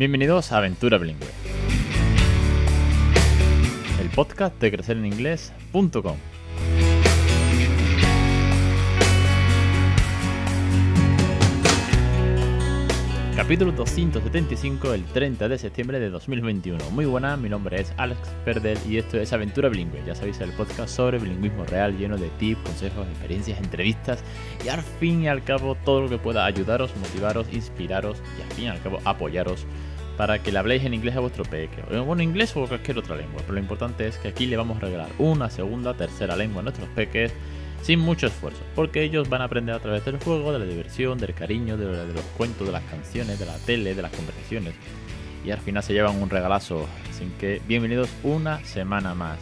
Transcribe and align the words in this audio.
Bienvenidos 0.00 0.50
a 0.50 0.56
Aventura 0.56 0.96
Bilingüe, 0.96 1.28
el 4.00 4.08
podcast 4.08 4.58
de 4.58 4.70
crecereninglés.com. 4.70 6.16
Capítulo 13.36 13.72
275, 13.72 14.94
el 14.94 15.04
30 15.04 15.48
de 15.48 15.58
septiembre 15.58 16.00
de 16.00 16.08
2021. 16.08 16.90
Muy 16.92 17.04
buena, 17.04 17.36
mi 17.36 17.50
nombre 17.50 17.80
es 17.80 17.92
Alex 17.98 18.20
Perdel 18.46 18.78
y 18.88 18.96
esto 18.96 19.18
es 19.18 19.34
Aventura 19.34 19.68
Bilingüe. 19.68 20.02
Ya 20.06 20.14
sabéis, 20.14 20.40
el 20.40 20.52
podcast 20.52 20.94
sobre 20.94 21.18
bilingüismo 21.18 21.64
real, 21.64 21.98
lleno 21.98 22.16
de 22.16 22.30
tips, 22.38 22.62
consejos, 22.62 23.06
experiencias, 23.08 23.58
entrevistas 23.58 24.24
y 24.64 24.68
al 24.68 24.80
fin 24.80 25.24
y 25.24 25.28
al 25.28 25.44
cabo 25.44 25.74
todo 25.74 26.00
lo 26.02 26.08
que 26.08 26.16
pueda 26.16 26.46
ayudaros, 26.46 26.96
motivaros, 26.96 27.52
inspiraros 27.52 28.22
y 28.38 28.42
al 28.42 28.52
fin 28.52 28.64
y 28.64 28.68
al 28.68 28.80
cabo 28.82 28.98
apoyaros 29.04 29.66
para 30.20 30.38
que 30.42 30.52
le 30.52 30.58
habléis 30.58 30.84
en 30.84 30.92
inglés 30.92 31.16
a 31.16 31.20
vuestro 31.20 31.44
peque. 31.44 31.80
Bueno, 32.02 32.22
inglés 32.22 32.54
o 32.54 32.66
cualquier 32.66 32.98
otra 32.98 33.16
lengua, 33.16 33.40
pero 33.40 33.54
lo 33.54 33.58
importante 33.58 34.06
es 34.06 34.18
que 34.18 34.28
aquí 34.28 34.44
le 34.44 34.58
vamos 34.58 34.76
a 34.76 34.80
regalar 34.80 35.08
una 35.16 35.48
segunda, 35.48 35.94
tercera 35.94 36.36
lengua 36.36 36.60
a 36.60 36.64
nuestros 36.64 36.90
peques 36.90 37.32
sin 37.80 38.00
mucho 38.00 38.26
esfuerzo, 38.26 38.60
porque 38.74 39.02
ellos 39.02 39.30
van 39.30 39.40
a 39.40 39.44
aprender 39.44 39.74
a 39.74 39.78
través 39.78 40.04
del 40.04 40.18
juego, 40.18 40.52
de 40.52 40.58
la 40.58 40.66
diversión, 40.66 41.16
del 41.16 41.32
cariño, 41.32 41.78
de, 41.78 41.86
los 41.86 42.22
cuentos, 42.36 42.66
de 42.66 42.72
las 42.74 42.82
canciones, 42.82 43.38
de 43.38 43.46
la 43.46 43.56
tele, 43.60 43.94
de 43.94 44.02
las 44.02 44.12
conversaciones. 44.12 44.74
Y 45.42 45.52
al 45.52 45.58
final 45.60 45.82
se 45.82 45.94
llevan 45.94 46.20
un 46.20 46.28
regalazo. 46.28 46.86
Así 47.08 47.24
que 47.38 47.62
bienvenidos 47.66 48.10
una 48.22 48.62
semana 48.62 49.14
más. 49.14 49.38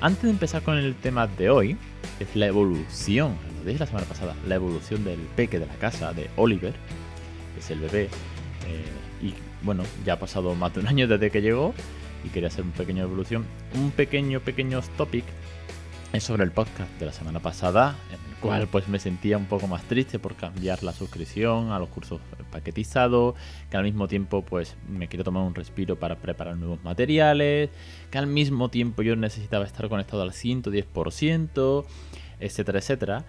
Antes 0.00 0.22
de 0.22 0.30
empezar 0.30 0.62
con 0.62 0.78
el 0.78 0.94
tema 0.94 1.26
de 1.26 1.50
hoy, 1.50 1.76
es 2.20 2.36
la 2.36 2.46
evolución, 2.46 3.34
lo 3.58 3.64
dije 3.64 3.80
la 3.80 3.86
semana 3.86 4.06
pasada, 4.06 4.36
la 4.46 4.54
evolución 4.54 5.02
del 5.02 5.18
peque 5.34 5.58
de 5.58 5.66
la 5.66 5.74
casa 5.74 6.12
de 6.12 6.30
Oliver, 6.36 6.74
es 7.58 7.68
el 7.72 7.80
bebé. 7.80 8.08
Eh, 8.70 9.26
y 9.26 9.34
bueno, 9.62 9.82
ya 10.04 10.14
ha 10.14 10.18
pasado 10.18 10.54
más 10.54 10.72
de 10.74 10.80
un 10.80 10.88
año 10.88 11.06
desde 11.08 11.30
que 11.30 11.42
llegó 11.42 11.74
y 12.24 12.28
quería 12.28 12.48
hacer 12.48 12.64
un 12.64 12.72
pequeño 12.72 13.02
evolución. 13.02 13.44
Un 13.74 13.90
pequeño, 13.90 14.40
pequeño 14.40 14.80
topic 14.96 15.24
es 16.12 16.24
sobre 16.24 16.42
el 16.42 16.50
podcast 16.50 16.90
de 16.98 17.06
la 17.06 17.12
semana 17.12 17.38
pasada, 17.38 17.96
en 18.08 18.30
el 18.30 18.36
cual 18.40 18.66
pues 18.66 18.88
me 18.88 18.98
sentía 18.98 19.36
un 19.36 19.46
poco 19.46 19.68
más 19.68 19.84
triste 19.84 20.18
por 20.18 20.34
cambiar 20.34 20.82
la 20.82 20.92
suscripción 20.92 21.70
a 21.70 21.78
los 21.78 21.88
cursos 21.88 22.20
paquetizados, 22.50 23.36
que 23.70 23.76
al 23.76 23.84
mismo 23.84 24.08
tiempo 24.08 24.42
pues 24.42 24.76
me 24.88 25.06
quiero 25.06 25.22
tomar 25.22 25.44
un 25.44 25.54
respiro 25.54 25.96
para 25.96 26.16
preparar 26.16 26.56
nuevos 26.56 26.82
materiales, 26.82 27.70
que 28.10 28.18
al 28.18 28.26
mismo 28.26 28.70
tiempo 28.70 29.02
yo 29.02 29.14
necesitaba 29.14 29.64
estar 29.64 29.88
conectado 29.88 30.22
al 30.22 30.32
110%, 30.32 31.84
etcétera, 32.40 32.78
etcétera. 32.80 33.24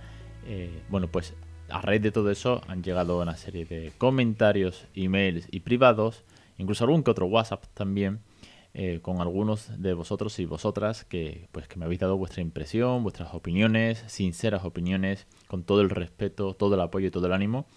Eh, 0.48 0.82
bueno, 0.90 1.08
pues 1.08 1.36
a 1.72 1.82
raíz 1.82 2.02
de 2.02 2.12
todo 2.12 2.32
eso 2.32 2.62
han 2.68 2.84
llegado 2.84 3.20
una 3.20 3.38
serie 3.38 3.66
de 3.66 3.92
comentarios, 3.98 4.86
emails 4.96 5.48
y 5.52 5.62
privados, 5.62 6.24
incluso 6.58 6.84
algún 6.84 7.04
que 7.04 7.12
otro 7.12 7.26
WhatsApp 7.26 7.66
también, 7.74 8.20
eh, 8.74 9.00
con 9.02 9.20
algunos 9.20 9.82
de 9.82 9.94
vosotros 9.94 10.40
y 10.40 10.46
vosotras 10.46 11.04
que, 11.04 11.50
pues, 11.52 11.68
que 11.68 11.78
me 11.78 11.86
habéis 11.86 12.00
dado 12.00 12.18
vuestra 12.18 12.42
impresión, 12.42 13.04
vuestras 13.04 13.34
opiniones, 13.34 14.04
sinceras 14.08 14.64
opiniones, 14.64 15.28
con 15.48 15.64
todo 15.64 15.82
el 15.82 15.90
respeto, 15.90 16.54
todo 16.54 16.76
el 16.76 16.82
apoyo 16.82 17.08
y 17.08 17.12
todo 17.12 17.28
el 17.28 17.34
ánimo. 17.34 17.68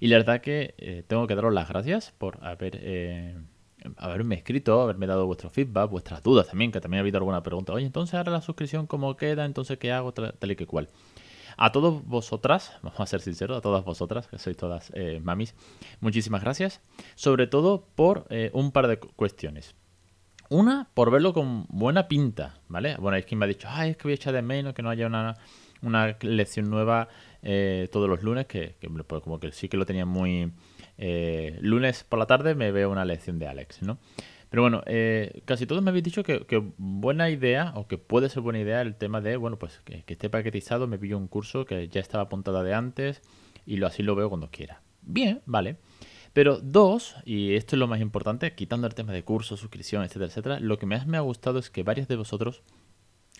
Y 0.00 0.08
la 0.08 0.16
verdad 0.16 0.40
que 0.40 0.74
eh, 0.78 1.04
tengo 1.06 1.26
que 1.26 1.36
daros 1.36 1.54
las 1.54 1.68
gracias 1.68 2.12
por 2.18 2.40
eh, 2.42 3.36
haberme 3.96 4.34
escrito, 4.34 4.80
haberme 4.80 5.06
dado 5.06 5.26
vuestro 5.26 5.50
feedback, 5.50 5.90
vuestras 5.90 6.22
dudas 6.22 6.48
también, 6.48 6.72
que 6.72 6.80
también 6.80 6.98
ha 6.98 7.02
habido 7.02 7.18
alguna 7.18 7.42
pregunta. 7.42 7.72
Oye, 7.72 7.86
entonces 7.86 8.14
ahora 8.14 8.32
la 8.32 8.40
suscripción, 8.40 8.86
¿cómo 8.86 9.16
queda? 9.16 9.44
Entonces, 9.44 9.78
¿qué 9.78 9.92
hago? 9.92 10.12
Tal, 10.12 10.50
y 10.50 10.56
que 10.56 10.66
cual. 10.66 10.88
A 11.62 11.72
todos 11.72 12.04
vosotras, 12.04 12.72
vamos 12.82 12.98
a 12.98 13.06
ser 13.06 13.20
sinceros, 13.20 13.58
a 13.58 13.60
todas 13.60 13.84
vosotras, 13.84 14.26
que 14.26 14.38
sois 14.38 14.56
todas 14.56 14.92
mamis, 15.22 15.54
muchísimas 16.00 16.40
gracias. 16.42 16.80
Sobre 17.14 17.46
todo 17.46 17.84
por 17.94 18.26
un 18.52 18.72
par 18.72 18.88
de 18.88 18.98
cuestiones. 18.98 19.74
Una, 20.48 20.88
por 20.94 21.12
verlo 21.12 21.32
con 21.32 21.66
buena 21.68 22.08
pinta, 22.08 22.58
¿vale? 22.66 22.96
Bueno, 22.96 23.16
es 23.16 23.24
que 23.24 23.36
me 23.36 23.44
ha 23.44 23.48
dicho, 23.48 23.68
ay, 23.70 23.90
es 23.90 23.96
que 23.96 24.04
voy 24.04 24.12
a 24.12 24.14
echar 24.16 24.34
de 24.34 24.42
menos 24.42 24.74
que 24.74 24.82
no 24.82 24.90
haya 24.90 25.06
una, 25.06 25.36
una 25.82 26.16
lección 26.22 26.68
nueva 26.68 27.08
eh, 27.42 27.88
todos 27.92 28.08
los 28.08 28.22
lunes, 28.22 28.46
que, 28.46 28.76
pues 29.06 29.22
como 29.22 29.38
que 29.38 29.52
sí 29.52 29.68
que 29.68 29.76
lo 29.76 29.86
tenía 29.86 30.06
muy... 30.06 30.52
Eh, 30.98 31.56
lunes 31.62 32.04
por 32.04 32.18
la 32.18 32.26
tarde 32.26 32.54
me 32.54 32.72
veo 32.72 32.90
una 32.90 33.04
lección 33.04 33.38
de 33.38 33.46
Alex, 33.46 33.82
¿no? 33.82 33.98
Pero 34.50 34.62
bueno, 34.62 34.82
eh, 34.86 35.42
casi 35.44 35.64
todos 35.64 35.82
me 35.82 35.90
habéis 35.90 36.04
dicho 36.04 36.24
que, 36.24 36.72
buena 36.76 37.30
idea, 37.30 37.72
o 37.76 37.86
que 37.86 37.98
puede 37.98 38.28
ser 38.28 38.42
buena 38.42 38.58
idea 38.58 38.82
el 38.82 38.96
tema 38.96 39.20
de, 39.20 39.36
bueno, 39.36 39.58
pues 39.58 39.80
que, 39.84 40.04
esté 40.06 40.28
paquetizado, 40.28 40.88
me 40.88 40.98
pillo 40.98 41.16
un 41.16 41.28
curso 41.28 41.64
que 41.64 41.88
ya 41.88 42.00
estaba 42.00 42.24
apuntado 42.24 42.62
de 42.64 42.74
antes 42.74 43.22
y 43.64 43.82
así 43.84 44.02
lo 44.02 44.16
veo 44.16 44.28
cuando 44.28 44.50
quiera. 44.50 44.82
Bien, 45.02 45.40
vale. 45.46 45.76
Pero 46.32 46.58
dos, 46.58 47.16
y 47.24 47.54
esto 47.54 47.76
es 47.76 47.80
lo 47.80 47.86
más 47.86 48.00
importante, 48.00 48.54
quitando 48.54 48.88
el 48.88 48.94
tema 48.94 49.12
de 49.12 49.22
cursos, 49.24 49.60
suscripción, 49.60 50.02
etcétera, 50.02 50.26
etcétera, 50.26 50.60
lo 50.60 50.78
que 50.78 50.86
más 50.86 51.06
me 51.06 51.16
ha 51.16 51.20
gustado 51.20 51.60
es 51.60 51.70
que 51.70 51.84
varios 51.84 52.08
de 52.08 52.16
vosotros 52.16 52.62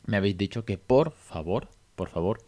me 0.06 0.16
habéis 0.16 0.38
dicho 0.38 0.64
que 0.64 0.78
por 0.78 1.10
favor, 1.10 1.68
por 1.96 2.08
favor, 2.08 2.38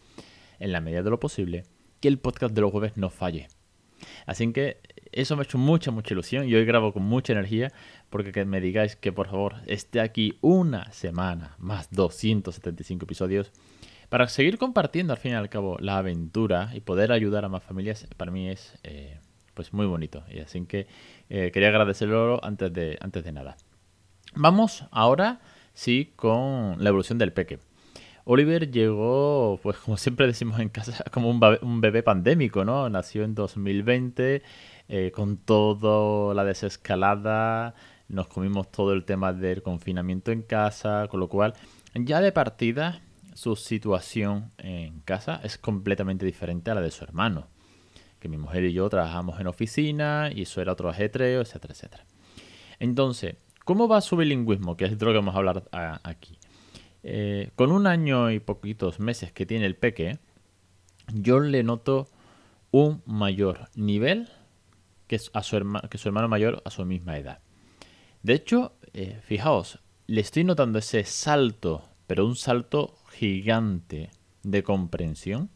en 0.61 0.73
la 0.73 0.81
medida 0.81 1.03
de 1.03 1.11
lo 1.11 1.21
posible, 1.21 1.65
que 2.00 2.09
el 2.09 2.19
podcast 2.19 2.55
de 2.55 2.61
los 2.61 2.71
jueves 2.71 2.97
no 2.97 3.11
falle. 3.11 3.49
Así 4.26 4.52
que 4.52 4.80
eso 5.12 5.36
me 5.36 5.42
ha 5.42 5.44
hecho 5.44 5.58
mucha, 5.58 5.90
mucha 5.90 6.14
ilusión 6.14 6.48
y 6.48 6.54
hoy 6.54 6.64
grabo 6.64 6.92
con 6.92 7.02
mucha 7.02 7.32
energía 7.32 7.72
porque 8.10 8.32
que 8.32 8.44
me 8.44 8.60
digáis 8.60 8.96
que 8.96 9.12
por 9.12 9.28
favor 9.28 9.56
esté 9.66 10.00
aquí 10.00 10.38
una 10.40 10.90
semana 10.92 11.54
más 11.58 11.90
275 11.90 13.04
episodios 13.04 13.52
para 14.08 14.28
seguir 14.28 14.58
compartiendo 14.58 15.12
al 15.12 15.18
fin 15.18 15.32
y 15.32 15.34
al 15.34 15.48
cabo 15.48 15.76
la 15.80 15.98
aventura 15.98 16.70
y 16.74 16.80
poder 16.80 17.12
ayudar 17.12 17.44
a 17.44 17.48
más 17.48 17.62
familias 17.62 18.06
para 18.16 18.30
mí 18.30 18.48
es 18.48 18.78
eh, 18.82 19.18
pues 19.54 19.72
muy 19.72 19.86
bonito. 19.86 20.24
Y 20.30 20.40
así 20.40 20.64
que 20.66 20.86
eh, 21.28 21.50
quería 21.52 21.69
agradecerlo 21.69 22.42
antes 22.44 22.72
de, 22.72 22.98
antes 23.00 23.24
de 23.24 23.32
nada. 23.32 23.56
Vamos 24.34 24.84
ahora 24.90 25.40
sí 25.74 26.12
con 26.16 26.82
la 26.82 26.88
evolución 26.88 27.19
del 27.19 27.32
peque. 27.32 27.58
Oliver 28.25 28.71
llegó, 28.71 29.59
pues 29.62 29.77
como 29.78 29.97
siempre 29.97 30.27
decimos 30.27 30.60
en 30.60 30.69
casa, 30.69 31.05
como 31.12 31.31
un 31.31 31.81
bebé, 31.81 32.03
pandémico, 32.03 32.65
¿no? 32.65 32.88
Nació 32.88 33.25
en 33.25 33.34
2020 33.34 34.43
eh, 34.88 35.12
con 35.15 35.38
toda 35.38 36.34
la 36.34 36.44
desescalada, 36.44 37.75
nos 38.09 38.28
comimos 38.28 38.71
todo 38.71 38.93
el 38.93 39.05
tema 39.05 39.32
del 39.32 39.62
confinamiento 39.62 40.32
en 40.32 40.43
casa, 40.43 41.09
con 41.09 41.21
lo 41.21 41.28
cual 41.28 41.55
ya 41.94 42.21
de 42.21 42.32
partida 42.32 43.00
su 43.34 43.56
situación 43.56 44.50
en 44.59 45.00
casa 45.00 45.41
es 45.43 45.59
completamente 45.59 46.27
diferente 46.27 46.71
a 46.71 46.75
la 46.75 46.81
de 46.81 46.91
su 46.91 47.05
hermano 47.05 47.47
que 48.22 48.28
mi 48.28 48.38
mujer 48.38 48.62
y 48.62 48.72
yo 48.72 48.88
trabajamos 48.88 49.41
en 49.41 49.49
oficina 49.49 50.31
y 50.32 50.43
eso 50.43 50.62
era 50.62 50.72
otro 50.72 50.88
ajetreo, 50.88 51.41
etcétera, 51.41 51.75
etcétera. 51.75 52.05
Entonces, 52.78 53.34
¿cómo 53.65 53.88
va 53.88 54.00
su 54.00 54.16
bilingüismo? 54.16 54.77
Que 54.77 54.84
es 54.84 54.97
de 54.97 55.05
lo 55.05 55.11
que 55.11 55.19
vamos 55.19 55.34
a 55.34 55.38
hablar 55.38 55.65
aquí. 56.05 56.38
Eh, 57.02 57.50
con 57.56 57.72
un 57.72 57.86
año 57.86 58.30
y 58.30 58.38
poquitos 58.38 59.00
meses 59.00 59.32
que 59.32 59.46
tiene 59.46 59.66
el 59.66 59.76
peque, 59.76 60.18
yo 61.12 61.40
le 61.40 61.62
noto 61.62 62.08
un 62.70 63.02
mayor 63.06 63.68
nivel 63.74 64.28
que, 65.06 65.20
a 65.32 65.42
su, 65.42 65.80
que 65.90 65.98
su 65.98 66.08
hermano 66.08 66.28
mayor 66.28 66.62
a 66.64 66.70
su 66.70 66.84
misma 66.84 67.18
edad. 67.18 67.40
De 68.22 68.34
hecho, 68.34 68.74
eh, 68.92 69.20
fijaos, 69.24 69.80
le 70.06 70.20
estoy 70.20 70.44
notando 70.44 70.78
ese 70.78 71.04
salto, 71.04 71.88
pero 72.06 72.26
un 72.26 72.36
salto 72.36 72.94
gigante 73.10 74.10
de 74.42 74.62
comprensión 74.62 75.50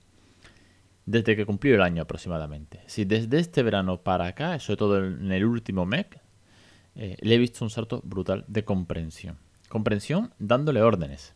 desde 1.06 1.36
que 1.36 1.46
cumplió 1.46 1.76
el 1.76 1.82
año 1.82 2.02
aproximadamente. 2.02 2.80
Si 2.86 3.04
desde 3.04 3.38
este 3.38 3.62
verano 3.62 4.02
para 4.02 4.26
acá, 4.26 4.58
sobre 4.58 4.76
todo 4.76 5.04
en 5.04 5.30
el 5.30 5.44
último 5.44 5.86
mes, 5.86 6.06
eh, 6.96 7.16
le 7.20 7.34
he 7.34 7.38
visto 7.38 7.64
un 7.64 7.70
salto 7.70 8.02
brutal 8.04 8.44
de 8.48 8.64
comprensión. 8.64 9.38
Comprensión 9.68 10.32
dándole 10.38 10.82
órdenes. 10.82 11.34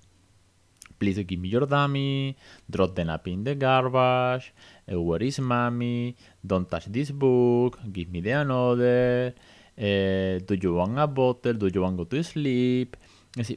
Please 1.01 1.25
give 1.25 1.41
me 1.41 1.49
your 1.49 1.67
dummy, 1.67 2.37
drop 2.69 2.95
the 2.95 3.03
nappy 3.03 3.33
in 3.33 3.43
the 3.43 3.55
garbage, 3.57 4.53
eh, 4.87 4.95
where 4.95 5.23
is 5.23 5.41
mommy, 5.41 6.15
don't 6.47 6.69
touch 6.69 6.93
this 6.93 7.11
book, 7.11 7.79
give 7.91 8.11
me 8.11 8.21
the 8.21 8.33
another, 8.33 9.35
eh, 9.79 10.41
do 10.47 10.55
you 10.55 10.75
want 10.75 10.99
a 10.99 11.07
bottle, 11.07 11.55
do 11.55 11.69
you 11.69 11.81
want 11.81 11.97
go 11.97 12.05
to 12.05 12.23
sleep. 12.23 12.99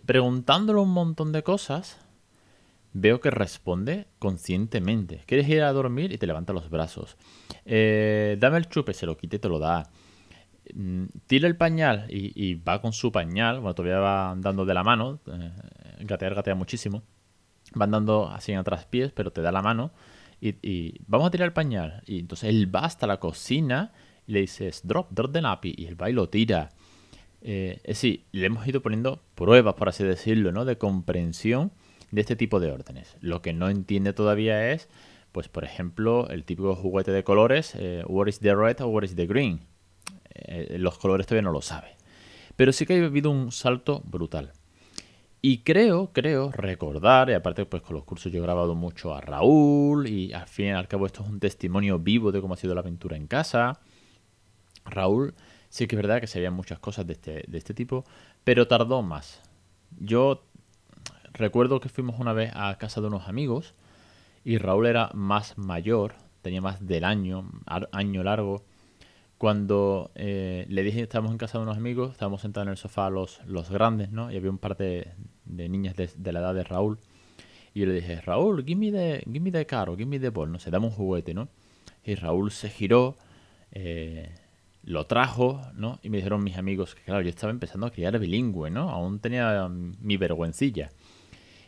Preguntándole 0.06 0.80
un 0.80 0.94
montón 0.94 1.34
de 1.34 1.44
cosas 1.44 1.98
veo 2.94 3.20
que 3.20 3.32
responde 3.32 4.08
conscientemente. 4.20 5.22
¿Quieres 5.26 5.50
ir 5.50 5.64
a 5.64 5.74
dormir? 5.74 6.12
Y 6.12 6.18
te 6.18 6.28
levanta 6.28 6.54
los 6.54 6.70
brazos. 6.70 7.18
Eh, 7.66 8.38
dame 8.40 8.58
el 8.58 8.70
chupe, 8.70 8.94
se 8.94 9.06
lo 9.06 9.18
quite 9.18 9.38
y 9.38 9.40
te 9.40 9.50
lo 9.50 9.60
da. 9.60 9.90
Mm, 10.74 11.06
tira 11.28 11.48
el 11.48 11.58
pañal 11.58 12.06
y, 12.10 12.56
va 12.56 12.82
con 12.82 12.94
su 12.94 13.12
pañal. 13.12 13.60
Bueno, 13.60 13.76
todavía 13.76 14.00
va 14.00 14.32
andando 14.32 14.66
de 14.66 14.74
la 14.74 14.84
mano. 14.84 15.20
Eh, 15.28 15.52
gatear, 16.02 16.36
gatea 16.36 16.56
muchísimo. 16.56 17.04
Va 17.80 17.86
andando 17.86 18.30
así 18.30 18.52
en 18.52 18.60
atrás 18.60 18.86
pies, 18.86 19.12
pero 19.12 19.32
te 19.32 19.42
da 19.42 19.52
la 19.52 19.62
mano. 19.62 19.92
Y, 20.42 21.00
vamos 21.08 21.28
a 21.28 21.32
tirar 21.32 21.48
el 21.48 21.54
pañal. 21.54 22.04
Y 22.06 22.20
entonces 22.20 22.50
él 22.50 22.74
va 22.74 22.82
hasta 22.82 23.08
la 23.08 23.20
cocina 23.20 23.94
y 24.28 24.34
le 24.34 24.42
dices, 24.42 24.82
drop, 24.84 25.12
drop 25.12 25.32
the 25.32 25.42
nappy. 25.42 25.74
Y 25.78 25.86
él 25.86 26.02
va 26.02 26.10
y 26.10 26.14
lo 26.14 26.28
tira. 26.30 26.70
Eh, 27.42 27.80
es 27.84 28.02
decir, 28.02 28.26
le 28.32 28.46
hemos 28.46 28.68
ido 28.68 28.82
poniendo 28.82 29.22
pruebas, 29.36 29.76
por 29.76 29.90
así 29.90 30.04
decirlo, 30.04 30.52
¿no? 30.52 30.66
De 30.66 30.78
comprensión 30.78 31.72
de 32.12 32.22
este 32.22 32.36
tipo 32.36 32.60
de 32.60 32.72
órdenes. 32.72 33.18
Lo 33.22 33.42
que 33.42 33.54
no 33.54 33.70
entiende 33.70 34.14
todavía 34.14 34.72
es, 34.72 34.90
pues 35.32 35.50
por 35.50 35.64
ejemplo, 35.64 36.30
el 36.30 36.46
típico 36.46 36.76
juguete 36.76 37.12
de 37.12 37.24
colores, 37.24 37.74
eh, 37.76 38.04
what 38.08 38.28
is 38.28 38.40
the 38.40 38.56
red 38.56 38.80
o 38.82 38.88
what 38.88 39.04
is 39.04 39.16
the 39.16 39.26
green. 39.26 39.62
Eh, 40.34 40.78
los 40.80 40.98
colores 40.98 41.26
todavía 41.26 41.44
no 41.44 41.52
lo 41.52 41.62
sabe. 41.62 41.96
Pero 42.56 42.72
sí 42.72 42.86
que 42.86 43.02
ha 43.02 43.06
habido 43.06 43.32
un 43.32 43.52
salto 43.52 44.02
brutal. 44.06 44.54
Y 45.46 45.58
creo, 45.58 46.14
creo 46.14 46.54
recordar, 46.54 47.30
y 47.30 47.34
aparte 47.34 47.66
pues 47.66 47.84
con 47.84 47.98
los 47.98 48.06
cursos 48.06 48.32
yo 48.32 48.40
he 48.40 48.42
grabado 48.42 48.76
mucho 48.76 49.14
a 49.14 49.20
Raúl 49.20 50.08
y 50.08 50.32
al 50.32 50.48
fin 50.48 50.68
y 50.68 50.72
al 50.72 50.88
cabo 50.88 51.06
esto 51.06 51.22
es 51.22 51.28
un 51.28 51.42
testimonio 51.42 52.00
vivo 52.00 52.32
de 52.32 52.40
cómo 52.40 52.54
ha 52.54 52.58
sido 52.58 52.74
la 52.74 52.80
aventura 52.80 53.18
en 53.18 53.28
casa. 53.28 53.82
Raúl 54.86 55.34
sí 55.68 55.86
que 55.86 55.98
es 55.98 56.02
verdad 56.02 56.22
que 56.22 56.28
sabía 56.28 56.50
muchas 56.50 56.80
cosas 56.80 57.06
de 57.08 57.14
este, 57.14 57.44
de 57.46 57.58
este 57.58 57.74
tipo, 57.74 58.06
pero 58.46 58.70
tardó 58.70 59.02
más. 59.02 59.42
Yo 60.00 60.46
recuerdo 61.34 61.82
que 61.82 61.90
fuimos 61.90 62.22
una 62.22 62.32
vez 62.32 62.54
a 62.56 62.78
casa 62.78 63.02
de 63.02 63.08
unos 63.08 63.28
amigos 63.28 63.74
y 64.46 64.60
Raúl 64.60 64.86
era 64.86 65.10
más 65.14 65.58
mayor, 65.58 66.14
tenía 66.42 66.62
más 66.62 66.88
del 66.88 67.04
año, 67.04 67.52
año 67.92 68.24
largo. 68.24 68.64
Cuando 69.38 70.10
eh, 70.16 70.66
le 70.70 70.84
dije 70.84 71.00
que 71.00 71.04
estábamos 71.04 71.34
en 71.34 71.38
casa 71.38 71.58
de 71.58 71.66
unos 71.66 71.76
amigos, 71.76 72.14
estábamos 72.14 72.40
sentados 72.40 72.68
en 72.68 72.72
el 72.72 72.78
sofá 72.78 73.10
los, 73.10 73.42
los 73.46 73.70
grandes, 73.70 74.10
¿no? 74.10 74.32
Y 74.32 74.38
había 74.38 74.50
un 74.50 74.58
par 74.58 74.78
de, 74.78 75.12
niñas 75.46 75.96
de, 75.96 76.32
la 76.32 76.40
edad 76.40 76.54
de 76.54 76.64
Raúl. 76.64 77.00
Y 77.74 77.82
yo 77.82 77.86
le 77.88 77.94
dije, 77.94 78.22
Raúl, 78.22 78.64
give 78.66 78.80
me 78.80 78.92
the, 78.92 79.24
give 79.26 79.40
me 79.40 79.52
the 79.52 79.66
caro, 79.66 79.96
give 79.96 80.06
me 80.06 80.20
the 80.20 80.30
ball, 80.30 80.52
no 80.52 80.60
sé, 80.60 80.70
dame 80.70 80.86
un 80.86 80.92
juguete, 80.92 81.34
¿no? 81.34 81.48
Y 82.04 82.16
Raúl 82.16 82.52
se 82.52 82.70
giró, 82.70 83.16
eh, 83.72 84.30
lo 84.84 85.06
trajo, 85.06 85.62
¿no? 85.74 86.00
Y 86.04 86.10
me 86.10 86.18
dijeron 86.18 86.44
mis 86.44 86.58
amigos 86.58 86.96
que, 86.96 87.02
claro, 87.04 87.22
yo 87.22 87.30
estaba 87.30 87.52
empezando 87.52 87.88
a 87.88 87.92
criar 87.92 88.20
bilingüe, 88.20 88.70
¿no? 88.70 88.90
Aún 88.90 89.20
tenía 89.20 89.68
mi 89.70 90.18
vergüencilla 90.18 90.92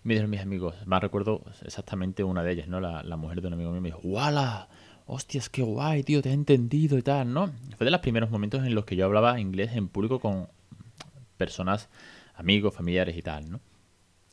me 0.05 0.13
dijeron 0.13 0.29
mis 0.29 0.39
amigos, 0.39 0.75
más 0.85 1.01
recuerdo 1.01 1.41
exactamente 1.63 2.23
una 2.23 2.43
de 2.43 2.51
ellas, 2.51 2.67
¿no? 2.67 2.79
La, 2.79 3.17
mujer 3.17 3.41
de 3.41 3.47
un 3.47 3.53
amigo 3.53 3.71
mío 3.71 3.81
me 3.81 3.89
dijo, 3.89 4.01
¡Wala! 4.03 4.69
¡Hostias, 5.07 5.49
qué 5.49 5.63
guay, 5.63 6.03
tío! 6.03 6.21
Te 6.21 6.29
he 6.29 6.33
entendido 6.33 6.95
y 6.99 7.01
tal, 7.01 7.33
¿no? 7.33 7.51
Fue 7.75 7.85
de 7.85 7.91
los 7.91 8.01
primeros 8.01 8.29
momentos 8.29 8.63
en 8.63 8.75
los 8.75 8.85
que 8.85 8.95
yo 8.95 9.05
hablaba 9.05 9.39
inglés 9.39 9.71
en 9.73 9.87
público 9.87 10.19
con 10.19 10.47
personas, 11.37 11.89
amigos, 12.35 12.73
familiares 12.73 13.17
y 13.17 13.21
tal, 13.21 13.49
¿no? 13.49 13.61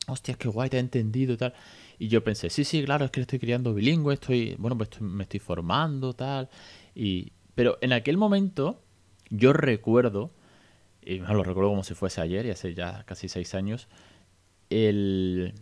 Hostias, 0.07 0.37
qué 0.37 0.49
guay, 0.49 0.69
te 0.69 0.77
he 0.77 0.79
entendido 0.79 1.33
y 1.33 1.37
tal. 1.37 1.53
Y 1.97 2.07
yo 2.09 2.23
pensé, 2.23 2.49
sí, 2.49 2.63
sí, 2.63 2.83
claro, 2.83 3.05
es 3.05 3.11
que 3.11 3.21
estoy 3.21 3.39
criando 3.39 3.73
bilingüe, 3.73 4.13
estoy, 4.15 4.55
bueno, 4.57 4.77
pues 4.77 4.99
me 5.01 5.23
estoy 5.23 5.39
formando, 5.39 6.13
tal. 6.13 6.49
Y, 6.93 7.31
pero 7.55 7.77
en 7.81 7.93
aquel 7.93 8.17
momento, 8.17 8.81
yo 9.29 9.53
recuerdo, 9.53 10.31
y 11.01 11.19
me 11.19 11.33
lo 11.33 11.43
recuerdo 11.43 11.69
como 11.69 11.83
si 11.83 11.93
fuese 11.93 12.21
ayer, 12.21 12.45
y 12.45 12.49
hace 12.49 12.73
ya 12.73 13.03
casi 13.05 13.29
seis 13.29 13.55
años, 13.55 13.87
el, 14.69 15.53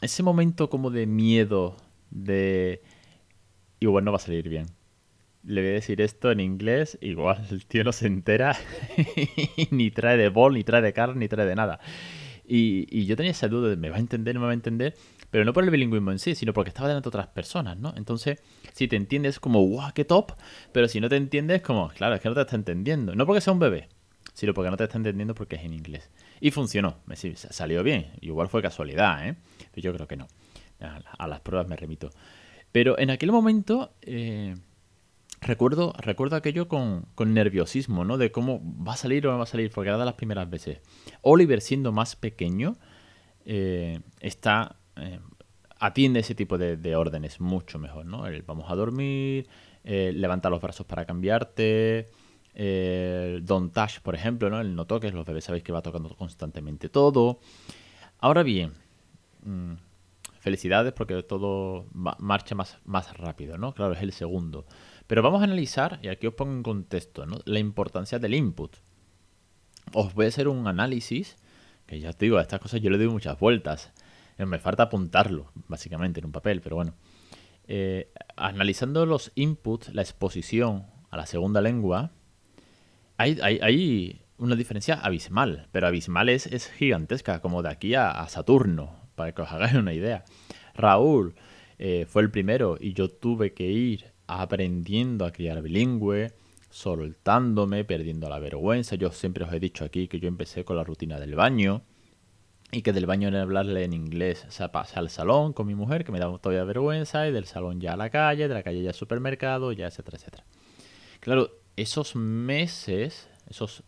ese 0.00 0.22
momento 0.22 0.70
como 0.70 0.90
de 0.90 1.06
miedo, 1.06 1.76
de 2.10 2.82
igual 3.80 4.04
no 4.04 4.12
va 4.12 4.16
a 4.16 4.20
salir 4.20 4.48
bien. 4.48 4.66
Le 5.44 5.60
voy 5.60 5.70
a 5.70 5.74
decir 5.74 6.00
esto 6.00 6.30
en 6.30 6.40
inglés, 6.40 6.98
igual 7.00 7.44
el 7.50 7.66
tío 7.66 7.82
no 7.82 7.92
se 7.92 8.06
entera, 8.06 8.56
ni 9.70 9.90
trae 9.90 10.16
de 10.16 10.28
bol, 10.28 10.54
ni 10.54 10.62
trae 10.62 10.82
de 10.82 10.92
carne, 10.92 11.20
ni 11.20 11.28
trae 11.28 11.46
de 11.46 11.56
nada. 11.56 11.80
Y, 12.44 13.06
yo 13.06 13.16
tenía 13.16 13.32
esa 13.32 13.48
duda 13.48 13.70
de 13.70 13.76
me 13.76 13.90
va 13.90 13.96
a 13.96 14.00
entender, 14.00 14.34
no 14.34 14.40
me 14.40 14.46
va 14.46 14.52
a 14.52 14.54
entender, 14.54 14.94
pero 15.30 15.44
no 15.44 15.52
por 15.52 15.64
el 15.64 15.70
bilingüismo 15.70 16.12
en 16.12 16.18
sí, 16.18 16.34
sino 16.34 16.52
porque 16.52 16.68
estaba 16.68 16.88
delante 16.88 17.06
de 17.06 17.08
otras 17.08 17.28
personas, 17.28 17.78
¿no? 17.78 17.94
Entonces, 17.96 18.40
si 18.72 18.88
te 18.88 18.96
entiendes, 18.96 19.40
como, 19.40 19.62
guau, 19.62 19.92
qué 19.94 20.04
top, 20.04 20.32
pero 20.72 20.86
si 20.88 21.00
no 21.00 21.08
te 21.08 21.16
entiendes, 21.16 21.62
como, 21.62 21.88
claro, 21.88 22.14
es 22.14 22.20
que 22.20 22.28
no 22.28 22.34
te 22.34 22.42
está 22.42 22.56
entendiendo. 22.56 23.14
No 23.14 23.26
porque 23.26 23.40
sea 23.40 23.52
un 23.52 23.58
bebé, 23.58 23.88
sino 24.34 24.54
porque 24.54 24.70
no 24.70 24.76
te 24.76 24.84
está 24.84 24.98
entendiendo 24.98 25.34
porque 25.34 25.56
es 25.56 25.62
en 25.62 25.72
inglés. 25.72 26.10
Y 26.40 26.50
funcionó, 26.50 26.98
salió 27.34 27.82
bien. 27.82 28.12
Igual 28.20 28.48
fue 28.48 28.62
casualidad, 28.62 29.26
¿eh? 29.26 29.36
Pero 29.72 29.84
yo 29.84 29.94
creo 29.94 30.08
que 30.08 30.16
no. 30.16 30.28
A, 30.80 31.28
las 31.28 31.40
pruebas 31.40 31.68
me 31.68 31.76
remito. 31.76 32.10
Pero 32.72 32.98
en 32.98 33.10
aquel 33.10 33.30
momento 33.30 33.94
eh, 34.02 34.54
recuerdo, 35.42 35.92
recuerdo 35.98 36.36
aquello 36.36 36.68
con, 36.68 37.06
nerviosismo, 37.18 38.04
¿no? 38.04 38.16
De 38.16 38.32
cómo 38.32 38.62
va 38.82 38.94
a 38.94 38.96
salir 38.96 39.26
o 39.26 39.32
no 39.32 39.38
va 39.38 39.44
a 39.44 39.46
salir, 39.46 39.70
porque 39.70 39.88
era 39.88 39.98
de 39.98 40.04
las 40.04 40.14
primeras 40.14 40.48
veces. 40.48 40.80
Oliver, 41.20 41.60
siendo 41.60 41.92
más 41.92 42.16
pequeño, 42.16 42.76
eh, 43.44 44.00
está... 44.20 44.76
Eh, 44.96 45.18
atiende 45.78 46.20
ese 46.20 46.36
tipo 46.36 46.58
de, 46.58 46.96
órdenes 46.96 47.40
mucho 47.40 47.80
mejor, 47.80 48.06
¿no? 48.06 48.26
El 48.28 48.42
vamos 48.42 48.70
a 48.70 48.76
dormir, 48.76 49.48
levanta 49.82 50.48
los 50.48 50.60
brazos 50.62 50.86
para 50.86 51.04
cambiarte, 51.04 52.08
el 52.54 53.44
Don't 53.44 53.72
Touch, 53.72 54.00
por 54.00 54.14
ejemplo, 54.14 54.50
¿no? 54.50 54.60
El 54.60 54.74
no 54.74 54.86
toques, 54.86 55.12
los 55.14 55.26
bebés 55.26 55.44
sabéis 55.44 55.64
que 55.64 55.72
va 55.72 55.82
tocando 55.82 56.14
constantemente 56.14 56.88
todo. 56.88 57.40
Ahora 58.18 58.42
bien, 58.42 58.72
mm, 59.44 59.74
felicidades 60.38 60.92
porque 60.92 61.22
todo 61.22 61.86
marcha 61.92 62.54
más, 62.54 62.78
más 62.84 63.16
rápido, 63.16 63.58
¿no? 63.58 63.72
Claro, 63.72 63.94
es 63.94 64.02
el 64.02 64.12
segundo. 64.12 64.66
Pero 65.12 65.20
vamos 65.20 65.42
a 65.42 65.44
analizar, 65.44 65.98
y 66.00 66.08
aquí 66.08 66.26
os 66.26 66.32
pongo 66.32 66.54
en 66.54 66.62
contexto, 66.62 67.26
¿no? 67.26 67.40
La 67.44 67.58
importancia 67.58 68.18
del 68.18 68.32
input. 68.32 68.76
Os 69.92 70.14
voy 70.14 70.24
a 70.24 70.28
hacer 70.28 70.48
un 70.48 70.66
análisis, 70.66 71.36
que 71.84 72.00
ya 72.00 72.08
os 72.08 72.16
digo, 72.16 72.38
a 72.38 72.40
estas 72.40 72.60
cosas 72.60 72.80
yo 72.80 72.88
le 72.88 72.96
doy 72.96 73.08
muchas 73.08 73.38
vueltas. 73.38 73.92
Eh, 74.38 74.46
me 74.46 74.58
falta 74.58 74.84
apuntarlo, 74.84 75.52
básicamente, 75.68 76.20
en 76.20 76.24
un 76.24 76.32
papel, 76.32 76.62
pero 76.62 76.76
bueno. 76.76 76.94
Eh, 77.68 78.10
analizando 78.36 79.04
los 79.04 79.32
inputs, 79.34 79.92
la 79.92 80.00
exposición 80.00 80.86
a 81.10 81.18
la 81.18 81.26
segunda 81.26 81.60
lengua, 81.60 82.12
hay, 83.18 84.18
una 84.38 84.56
diferencia 84.56 84.94
abismal, 84.94 85.68
pero 85.72 85.88
abismal 85.88 86.30
es, 86.30 86.46
es 86.46 86.70
gigantesca, 86.70 87.42
como 87.42 87.60
de 87.60 87.68
aquí 87.68 87.94
a, 87.94 88.26
Saturno, 88.28 88.96
para 89.14 89.34
que 89.34 89.42
os 89.42 89.52
hagáis 89.52 89.74
una 89.74 89.92
idea. 89.92 90.24
Raúl 90.74 91.34
eh, 91.78 92.06
fue 92.08 92.22
el 92.22 92.30
primero 92.30 92.78
y 92.80 92.94
yo 92.94 93.10
tuve 93.10 93.52
que 93.52 93.64
ir 93.64 94.11
aprendiendo 94.26 95.24
a 95.24 95.32
criar 95.32 95.62
bilingüe, 95.62 96.32
soltándome, 96.70 97.84
perdiendo 97.84 98.28
la 98.28 98.38
vergüenza. 98.38 98.96
Yo 98.96 99.12
siempre 99.12 99.44
os 99.44 99.52
he 99.52 99.60
dicho 99.60 99.84
aquí 99.84 100.08
que 100.08 100.20
yo 100.20 100.28
empecé 100.28 100.64
con 100.64 100.76
la 100.76 100.84
rutina 100.84 101.20
del 101.20 101.34
baño 101.34 101.82
y 102.70 102.80
que 102.80 102.94
del 102.94 103.04
baño 103.04 103.28
en 103.28 103.36
hablarle 103.36 103.84
en 103.84 103.92
inglés 103.92 104.46
se 104.48 104.66
pasa 104.70 104.98
al 104.98 105.10
salón 105.10 105.52
con 105.52 105.66
mi 105.66 105.74
mujer, 105.74 106.04
que 106.04 106.12
me 106.12 106.18
daba 106.18 106.38
todavía 106.38 106.64
vergüenza, 106.64 107.28
y 107.28 107.32
del 107.32 107.44
salón 107.44 107.80
ya 107.82 107.92
a 107.92 107.96
la 107.98 108.08
calle, 108.08 108.48
de 108.48 108.54
la 108.54 108.62
calle 108.62 108.82
ya 108.82 108.90
al 108.90 108.94
supermercado, 108.94 109.72
ya 109.72 109.86
etcétera, 109.86 110.16
etcétera. 110.16 110.44
Claro, 111.20 111.50
esos 111.76 112.16
meses, 112.16 113.28
esos 113.48 113.82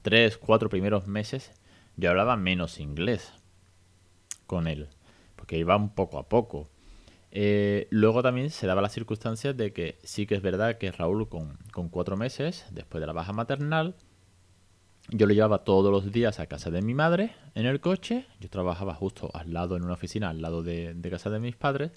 tres, 0.00 0.38
cuatro 0.38 0.70
primeros 0.70 1.06
meses, 1.06 1.52
yo 1.96 2.08
hablaba 2.08 2.36
menos 2.38 2.80
inglés 2.80 3.34
con 4.46 4.66
él, 4.66 4.88
porque 5.36 5.58
iba 5.58 5.76
un 5.76 5.90
poco 5.90 6.18
a 6.18 6.28
poco. 6.30 6.70
Eh, 7.30 7.86
luego 7.90 8.22
también 8.22 8.50
se 8.50 8.66
daba 8.66 8.80
la 8.80 8.88
circunstancia 8.88 9.52
de 9.52 9.72
que 9.72 9.98
sí 10.02 10.26
que 10.26 10.34
es 10.34 10.42
verdad 10.42 10.78
que 10.78 10.90
Raúl 10.90 11.28
con, 11.28 11.58
cuatro 11.90 12.16
meses, 12.16 12.66
después 12.70 13.00
de 13.00 13.06
la 13.06 13.12
baja 13.12 13.32
maternal, 13.32 13.94
yo 15.10 15.26
lo 15.26 15.32
llevaba 15.32 15.64
todos 15.64 15.90
los 15.90 16.12
días 16.12 16.38
a 16.38 16.46
casa 16.46 16.70
de 16.70 16.82
mi 16.82 16.94
madre 16.94 17.32
en 17.54 17.66
el 17.66 17.80
coche. 17.80 18.26
Yo 18.40 18.48
trabajaba 18.50 18.94
justo 18.94 19.30
al 19.34 19.52
lado, 19.52 19.76
en 19.76 19.84
una 19.84 19.94
oficina, 19.94 20.30
al 20.30 20.42
lado 20.42 20.62
de, 20.62 20.96
casa 21.10 21.30
de 21.30 21.40
mis 21.40 21.56
padres. 21.56 21.92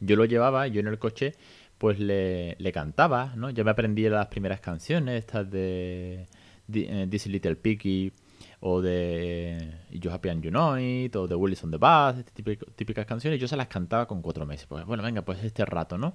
Yo 0.00 0.16
lo 0.16 0.24
llevaba, 0.24 0.66
yo 0.66 0.80
en 0.80 0.88
el 0.88 0.98
coche 0.98 1.34
pues 1.78 1.98
le, 1.98 2.56
cantaba, 2.74 3.32
¿no? 3.36 3.48
Ya 3.48 3.64
me 3.64 3.70
aprendí 3.70 4.06
las 4.08 4.26
primeras 4.26 4.60
canciones, 4.60 5.20
estas 5.20 5.50
de 5.50 6.26
eh, 6.72 7.06
This 7.10 7.26
Little 7.26 7.56
Piggy, 7.56 8.12
o 8.60 8.80
de 8.80 9.78
You 9.90 10.10
Happy 10.10 10.28
and 10.28 10.42
You 10.42 10.50
Know 10.50 10.78
It, 10.78 11.16
o 11.16 11.26
de 11.26 11.34
Willis 11.34 11.62
on 11.64 11.70
the 11.70 11.76
Bus, 11.76 12.18
este 12.18 12.42
típicas 12.76 13.06
canciones, 13.06 13.40
yo 13.40 13.48
se 13.48 13.56
las 13.56 13.68
cantaba 13.68 14.06
con 14.06 14.22
cuatro 14.22 14.46
meses. 14.46 14.66
Pues 14.66 14.84
bueno, 14.84 15.02
venga, 15.02 15.22
pues 15.22 15.42
este 15.44 15.64
rato, 15.64 15.98
¿no? 15.98 16.14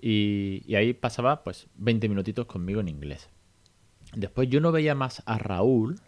Y, 0.00 0.74
ahí 0.74 0.94
pasaba 0.94 1.42
pues 1.42 1.66
20 1.76 2.08
minutitos 2.08 2.46
conmigo 2.46 2.80
en 2.80 2.88
inglés. 2.88 3.28
Después 4.14 4.48
yo 4.48 4.60
no 4.60 4.72
veía 4.72 4.94
más 4.94 5.22
a 5.26 5.38
Raúl 5.38 6.00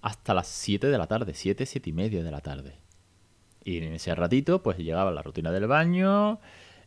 hasta 0.00 0.34
las 0.34 0.48
7 0.48 0.88
de 0.88 0.98
la 0.98 1.06
tarde, 1.06 1.34
7, 1.34 1.66
7 1.66 1.90
y 1.90 1.92
media 1.92 2.22
de 2.22 2.30
la 2.30 2.40
tarde. 2.40 2.76
Y 3.64 3.78
en 3.78 3.94
ese 3.94 4.14
ratito 4.14 4.62
pues 4.62 4.78
llegaba 4.78 5.10
la 5.10 5.22
rutina 5.22 5.50
del 5.50 5.66
baño, 5.66 6.40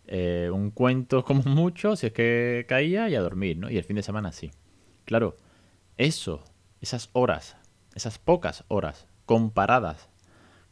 eh, 0.08 0.50
un 0.54 0.72
cuento 0.72 1.24
como 1.26 1.44
mucho, 1.44 1.96
si 1.96 2.08
es 2.08 2.14
que 2.14 2.66
caía, 2.68 3.10
y 3.10 3.16
a 3.16 3.22
dormir, 3.22 3.58
¿no? 3.58 3.70
Y 3.70 3.78
el 3.78 3.84
fin 3.84 3.98
de 3.98 4.04
semana 4.04 4.32
sí. 4.32 4.52
Claro, 5.06 5.36
eso, 5.98 6.44
esas 6.82 7.10
horas, 7.14 7.58
esas 7.98 8.20
pocas 8.20 8.64
horas 8.68 9.08
comparadas 9.26 10.10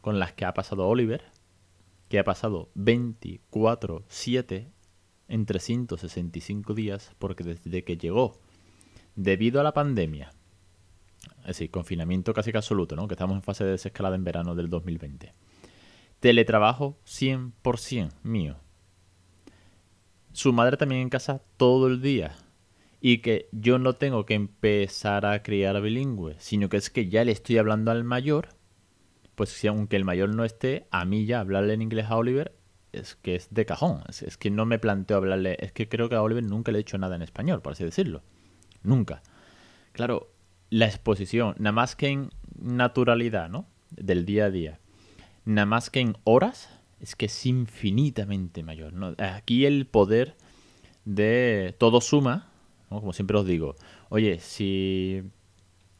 con 0.00 0.18
las 0.18 0.32
que 0.32 0.44
ha 0.44 0.54
pasado 0.54 0.88
Oliver, 0.88 1.22
que 2.08 2.18
ha 2.18 2.24
pasado 2.24 2.70
24-7 2.76 4.68
en 5.28 5.46
365 5.46 6.74
días, 6.74 7.12
porque 7.18 7.44
desde 7.44 7.84
que 7.84 7.98
llegó, 7.98 8.38
debido 9.16 9.60
a 9.60 9.64
la 9.64 9.74
pandemia, 9.74 10.32
es 11.40 11.46
decir, 11.46 11.70
confinamiento 11.70 12.32
casi 12.32 12.52
que 12.52 12.58
absoluto, 12.58 12.96
¿no? 12.96 13.08
Que 13.08 13.14
estamos 13.14 13.36
en 13.36 13.42
fase 13.42 13.64
de 13.64 13.72
desescalada 13.72 14.16
en 14.16 14.24
verano 14.24 14.54
del 14.54 14.70
2020. 14.70 15.34
Teletrabajo 16.20 16.98
100% 17.04 18.12
mío 18.22 18.56
su 20.36 20.52
madre 20.52 20.76
también 20.76 21.00
en 21.00 21.08
casa 21.08 21.40
todo 21.56 21.86
el 21.86 22.02
día. 22.02 22.36
Y 23.00 23.18
que 23.18 23.48
yo 23.52 23.78
no 23.78 23.94
tengo 23.94 24.26
que 24.26 24.34
empezar 24.34 25.26
a 25.26 25.42
criar 25.42 25.80
bilingüe, 25.80 26.36
sino 26.38 26.68
que 26.68 26.78
es 26.78 26.90
que 26.90 27.08
ya 27.08 27.24
le 27.24 27.32
estoy 27.32 27.58
hablando 27.58 27.90
al 27.90 28.04
mayor. 28.04 28.48
Pues 29.34 29.50
si 29.50 29.66
aunque 29.66 29.96
el 29.96 30.04
mayor 30.04 30.34
no 30.34 30.44
esté, 30.44 30.86
a 30.90 31.04
mí 31.04 31.26
ya 31.26 31.40
hablarle 31.40 31.74
en 31.74 31.82
inglés 31.82 32.06
a 32.08 32.16
Oliver 32.16 32.54
es 32.92 33.16
que 33.16 33.34
es 33.36 33.48
de 33.50 33.66
cajón. 33.66 34.02
Es, 34.08 34.36
que 34.36 34.50
no 34.50 34.66
me 34.66 34.78
planteo 34.78 35.18
hablarle. 35.18 35.56
Es 35.60 35.72
que 35.72 35.88
creo 35.88 36.08
que 36.08 36.14
a 36.14 36.22
Oliver 36.22 36.42
nunca 36.42 36.72
le 36.72 36.78
he 36.78 36.80
dicho 36.80 36.98
nada 36.98 37.16
en 37.16 37.22
español, 37.22 37.62
por 37.62 37.72
así 37.72 37.84
decirlo. 37.84 38.22
Nunca. 38.82 39.22
Claro, 39.92 40.32
la 40.70 40.86
exposición, 40.86 41.54
nada 41.58 41.72
más 41.72 41.96
que 41.96 42.08
en 42.08 42.30
naturalidad, 42.58 43.48
¿no? 43.48 43.66
Del 43.90 44.24
día 44.24 44.46
a 44.46 44.50
día, 44.50 44.80
nada 45.44 45.66
más 45.66 45.90
que 45.90 46.00
en 46.00 46.16
horas, 46.24 46.68
es 47.00 47.16
que 47.16 47.26
es 47.26 47.46
infinitamente 47.46 48.62
mayor. 48.62 48.92
¿no? 48.92 49.14
Aquí 49.18 49.64
el 49.66 49.86
poder 49.86 50.36
de 51.04 51.74
todo 51.78 52.00
suma, 52.00 52.50
como 52.88 53.12
siempre 53.12 53.36
os 53.36 53.46
digo, 53.46 53.76
oye, 54.08 54.38
si 54.38 55.22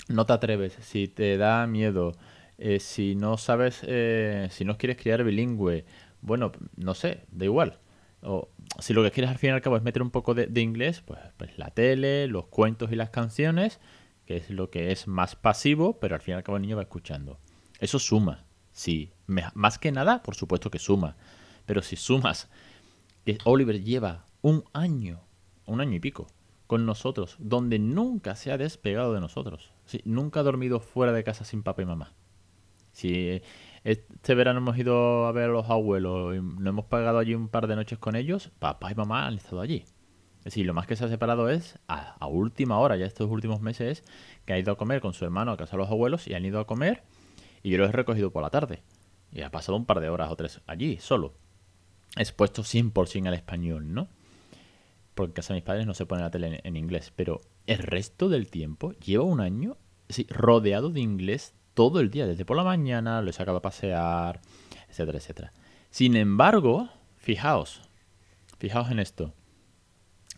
no 0.09 0.27
te 0.27 0.33
atreves, 0.33 0.77
si 0.81 1.09
te 1.09 1.37
da 1.37 1.67
miedo, 1.67 2.13
eh, 2.59 2.81
si 2.81 3.15
no 3.15 3.37
sabes, 3.37 3.81
eh, 3.87 4.49
si 4.51 4.65
no 4.65 4.79
quieres 4.79 4.97
criar 4.97 5.25
bilingüe, 5.25 5.85
bueno, 6.23 6.53
no 6.77 6.95
sé, 6.95 7.25
da 7.31 7.45
igual. 7.45 7.79
O 8.23 8.49
si 8.81 8.95
lo 8.95 9.03
que 9.03 9.11
quieres 9.11 9.31
al 9.31 9.39
fin 9.39 9.51
y 9.51 9.53
al 9.53 9.61
cabo 9.61 9.77
es 9.77 9.83
meter 9.83 10.03
un 10.03 10.11
poco 10.11 10.35
de, 10.35 10.61
inglés, 10.61 11.03
pues, 11.05 11.21
pues, 11.37 11.59
la 11.59 11.71
tele, 11.71 12.27
los 12.27 12.47
cuentos 12.47 12.91
y 12.93 12.97
las 12.97 13.11
canciones, 13.11 13.79
que 14.27 14.37
es 14.37 14.51
lo 14.51 14.71
que 14.71 14.91
es 14.91 15.07
más 15.07 15.37
pasivo, 15.37 15.99
pero 16.01 16.15
al 16.15 16.21
fin 16.21 16.33
y 16.33 16.37
al 16.37 16.43
cabo 16.43 16.57
el 16.57 16.63
niño 16.63 16.77
va 16.77 16.83
escuchando. 16.83 17.39
Eso 17.79 17.99
suma, 17.99 18.45
sí. 18.73 19.13
más 19.27 19.79
que 19.79 19.93
nada, 19.93 20.23
por 20.23 20.35
supuesto 20.35 20.71
que 20.71 20.79
suma. 20.79 21.17
Pero 21.67 21.83
si 21.83 21.97
sumas 21.97 22.49
que 23.25 23.39
Oliver 23.45 23.83
lleva 23.83 24.25
un 24.41 24.65
año, 24.73 25.21
un 25.67 25.81
año 25.81 25.97
y 25.97 26.01
pico, 26.01 26.27
con 26.67 26.87
nosotros, 26.87 27.37
donde 27.39 27.79
nunca 27.79 28.37
se 28.37 28.53
ha 28.53 28.59
despegado 28.59 29.13
de 29.13 29.21
nosotros. 29.21 29.73
Sí, 29.85 30.01
nunca 30.05 30.41
ha 30.41 30.43
dormido 30.43 30.81
fuera 30.81 31.13
de 31.13 31.25
casa 31.25 31.45
sin 31.45 31.63
papá 31.63 31.83
y 31.83 31.87
mamá. 31.87 32.13
Si 32.93 33.43
este 33.85 34.35
verano 34.35 34.59
hemos 34.59 34.77
ido 34.79 35.27
a 35.27 35.33
ver 35.33 35.51
a 35.51 35.53
los 35.53 35.71
abuelos 35.71 36.35
y 36.35 36.41
nos 36.41 36.67
hemos 36.67 36.87
pagado 36.87 37.19
allí 37.19 37.35
un 37.35 37.49
par 37.49 37.67
de 37.67 37.77
noches 37.77 37.99
con 37.99 38.17
ellos, 38.17 38.51
papá 38.59 38.91
y 38.91 38.95
mamá 38.95 39.27
han 39.27 39.35
estado 39.35 39.61
allí. 39.61 39.85
Es 40.39 40.53
decir, 40.53 40.67
lo 40.67 40.75
más 40.75 40.87
que 40.87 40.97
se 40.97 41.05
ha 41.05 41.09
separado 41.09 41.51
es 41.51 41.79
a, 41.89 42.25
última 42.27 42.79
hora, 42.79 42.97
ya 42.97 43.05
estos 43.05 43.31
últimos 43.31 43.61
meses, 43.61 44.05
que 44.45 44.53
ha 44.53 44.59
ido 44.59 44.73
a 44.73 44.79
comer 44.79 45.01
con 45.01 45.13
su 45.13 45.25
hermano 45.25 45.53
a 45.53 45.57
casa 45.57 45.73
de 45.73 45.79
los 45.79 45.91
abuelos 45.91 46.27
y 46.27 46.35
han 46.35 46.45
ido 46.45 46.61
a 46.61 46.67
comer 46.67 47.03
y 47.63 47.71
yo 47.71 47.79
los 47.79 47.89
he 47.89 47.93
recogido 47.93 48.31
por 48.31 48.43
la 48.43 48.51
tarde. 48.51 48.83
Y 49.33 49.43
ha 49.43 49.51
pasado 49.51 49.77
un 49.77 49.87
par 49.87 50.01
de 50.01 50.09
horas 50.09 50.31
o 50.31 50.37
tres 50.37 50.61
allí, 50.67 50.99
solo. 50.99 51.35
Expuesto 52.17 52.63
100% 52.63 53.27
al 53.27 53.35
español, 53.35 53.93
¿no? 53.93 54.09
Porque 55.17 55.31
en 55.31 55.35
casa 55.35 55.55
de 55.55 55.61
mis 55.61 55.65
padres 55.65 55.87
no 55.87 55.95
se 55.95 56.05
pone 56.05 56.21
la 56.21 56.31
tele 56.31 56.61
en, 56.63 56.77
inglés, 56.77 57.11
pero 57.17 57.41
el 57.67 57.79
resto 57.79 58.29
del 58.29 58.49
tiempo 58.51 58.93
lleva 58.93 59.25
un 59.25 59.41
año 59.41 59.79
sí, 60.11 60.27
rodeado 60.29 60.91
de 60.91 61.01
inglés 61.01 61.55
todo 61.73 62.01
el 62.01 62.11
día, 62.11 62.27
desde 62.27 62.45
por 62.45 62.57
la 62.57 62.65
mañana, 62.65 63.23
lo 63.23 63.31
he 63.31 63.33
sacado 63.33 63.57
a 63.57 63.63
pasear, 63.63 64.43
etcétera, 64.91 65.17
etcétera. 65.19 65.53
Sin 65.89 66.17
embargo, 66.17 66.91
fijaos, 67.17 67.81
fijaos 68.59 68.91
en 68.91 68.99
esto. 68.99 69.33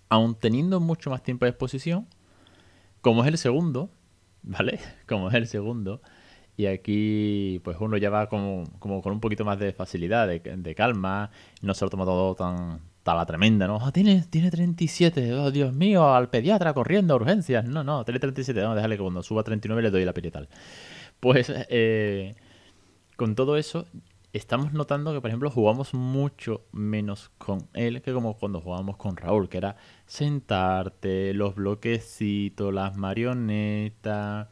Aun 0.08 0.36
teniendo 0.36 0.78
mucho 0.78 1.10
más 1.10 1.24
tiempo 1.24 1.44
de 1.44 1.50
exposición, 1.50 2.06
como 3.00 3.22
es 3.22 3.28
el 3.28 3.38
segundo, 3.38 3.90
¿vale? 4.42 4.78
Como 5.08 5.28
es 5.28 5.34
el 5.34 5.48
segundo, 5.48 6.00
y 6.56 6.66
aquí 6.66 7.60
pues 7.64 7.76
uno 7.80 7.96
ya 7.96 8.10
va 8.10 8.28
como, 8.28 8.64
como 8.78 9.02
con 9.02 9.12
un 9.12 9.20
poquito 9.20 9.44
más 9.44 9.58
de 9.58 9.72
facilidad, 9.72 10.28
de, 10.28 10.38
de 10.38 10.74
calma, 10.76 11.30
no 11.62 11.74
se 11.74 11.84
lo 11.84 11.90
toma 11.90 12.04
todo 12.04 12.34
tan, 12.34 12.80
la 13.14 13.26
tremenda, 13.26 13.66
¿no? 13.66 13.78
Ah, 13.80 13.92
tiene, 13.92 14.24
tiene 14.30 14.50
37, 14.50 15.34
oh 15.34 15.50
Dios 15.50 15.72
mío, 15.72 16.14
al 16.14 16.30
pediatra 16.30 16.74
corriendo, 16.74 17.16
urgencias. 17.16 17.64
No, 17.64 17.84
no, 17.84 18.04
tiene 18.04 18.20
37, 18.20 18.60
vamos 18.60 18.72
a 18.72 18.76
dejarle 18.76 18.96
que 18.96 19.02
cuando 19.02 19.22
suba 19.22 19.42
a 19.42 19.44
39 19.44 19.82
le 19.82 19.90
doy 19.90 20.04
la 20.04 20.12
tal. 20.12 20.48
Pues 21.20 21.52
eh, 21.70 22.34
con 23.16 23.34
todo 23.34 23.56
eso, 23.56 23.86
estamos 24.32 24.72
notando 24.72 25.12
que, 25.12 25.20
por 25.20 25.30
ejemplo, 25.30 25.50
jugamos 25.50 25.94
mucho 25.94 26.66
menos 26.72 27.30
con 27.38 27.68
él 27.74 28.02
que 28.02 28.12
como 28.12 28.38
cuando 28.38 28.60
jugábamos 28.60 28.96
con 28.96 29.16
Raúl, 29.16 29.48
que 29.48 29.58
era 29.58 29.76
sentarte, 30.06 31.34
los 31.34 31.54
bloquecitos, 31.54 32.72
las 32.72 32.96
marionetas 32.96 34.48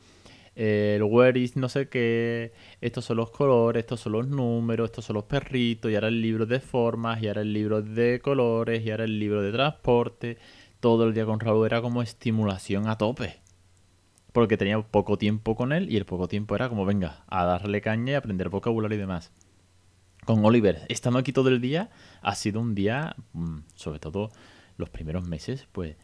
el 0.57 1.03
where 1.03 1.39
is 1.39 1.55
no 1.55 1.69
sé 1.69 1.89
qué, 1.89 2.53
estos 2.81 3.05
son 3.05 3.19
los 3.19 3.31
colores, 3.31 3.81
estos 3.81 4.01
son 4.01 4.13
los 4.13 4.27
números, 4.27 4.87
estos 4.87 5.05
son 5.05 5.15
los 5.15 5.25
perritos, 5.25 5.91
y 5.91 5.95
ahora 5.95 6.09
el 6.09 6.23
libro 6.23 6.47
de 6.47 6.61
formas, 6.61 7.23
y 7.23 7.29
ahora 7.29 7.43
el 7.43 7.53
libro 7.53 7.83
de 7.83 8.21
colores, 8.21 8.85
y 8.85 8.91
ahora 8.91 9.05
el 9.05 9.19
libro 9.19 9.43
de 9.43 9.53
transporte. 9.53 10.39
Todo 10.81 11.05
el 11.05 11.15
día 11.15 11.27
con 11.27 11.41
Raúl 11.41 11.67
era 11.67 11.83
como 11.83 12.03
estimulación 12.03 12.89
a 12.89 12.97
tope. 12.97 13.41
Porque 14.33 14.57
tenía 14.57 14.81
poco 14.81 15.19
tiempo 15.19 15.57
con 15.57 15.73
él 15.73 15.91
y 15.91 15.97
el 15.97 16.07
poco 16.07 16.27
tiempo 16.29 16.55
era 16.55 16.69
como, 16.69 16.85
venga, 16.87 17.25
a 17.29 17.45
darle 17.45 17.81
caña 17.81 18.13
y 18.13 18.17
aprender 18.17 18.49
vocabulario 18.49 18.97
y 18.97 19.01
demás. 19.01 19.33
Con 20.25 20.45
Oliver, 20.45 20.83
estando 20.89 21.19
aquí 21.19 21.33
todo 21.33 21.51
el 21.51 21.61
día, 21.61 21.91
ha 22.23 22.35
sido 22.35 22.61
un 22.61 22.75
día, 22.75 23.15
mm, 23.33 23.59
sobre 23.75 23.99
todo 23.99 24.31
los 24.77 24.91
primeros 24.91 25.27
meses, 25.29 25.69
pues 25.73 25.97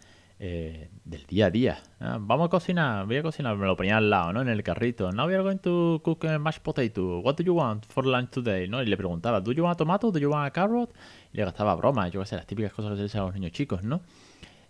eh, 0.44 0.88
del 1.04 1.24
día 1.26 1.46
a 1.46 1.50
día. 1.50 1.78
Ah, 2.00 2.18
vamos 2.20 2.46
a 2.46 2.50
cocinar, 2.50 3.06
voy 3.06 3.16
a 3.16 3.22
cocinar, 3.22 3.56
me 3.56 3.64
lo 3.64 3.76
ponía 3.76 3.98
al 3.98 4.10
lado, 4.10 4.32
¿no? 4.32 4.42
En 4.42 4.48
el 4.48 4.64
carrito. 4.64 5.12
Now 5.12 5.28
we 5.28 5.34
are 5.34 5.42
going 5.44 5.58
to 5.58 6.00
cook 6.02 6.24
mashed 6.40 6.62
potato. 6.62 7.20
What 7.20 7.36
do 7.36 7.44
you 7.44 7.54
want 7.54 7.86
for 7.86 8.04
lunch 8.04 8.30
today? 8.30 8.66
¿no? 8.66 8.82
Y 8.82 8.86
le 8.86 8.96
preguntaba, 8.96 9.40
¿do 9.40 9.52
you 9.52 9.62
want 9.62 9.76
a 9.76 9.78
tomato? 9.78 10.10
¿Do 10.10 10.18
you 10.18 10.28
want 10.28 10.44
a 10.44 10.50
carrot? 10.50 10.92
Y 11.32 11.36
le 11.36 11.44
gastaba 11.44 11.76
bromas, 11.76 12.10
yo 12.10 12.18
qué 12.18 12.26
sé, 12.26 12.34
las 12.34 12.46
típicas 12.48 12.72
cosas 12.72 12.98
que 12.98 13.08
se 13.08 13.18
a 13.18 13.20
los 13.20 13.34
niños 13.34 13.52
chicos, 13.52 13.84
¿no? 13.84 14.00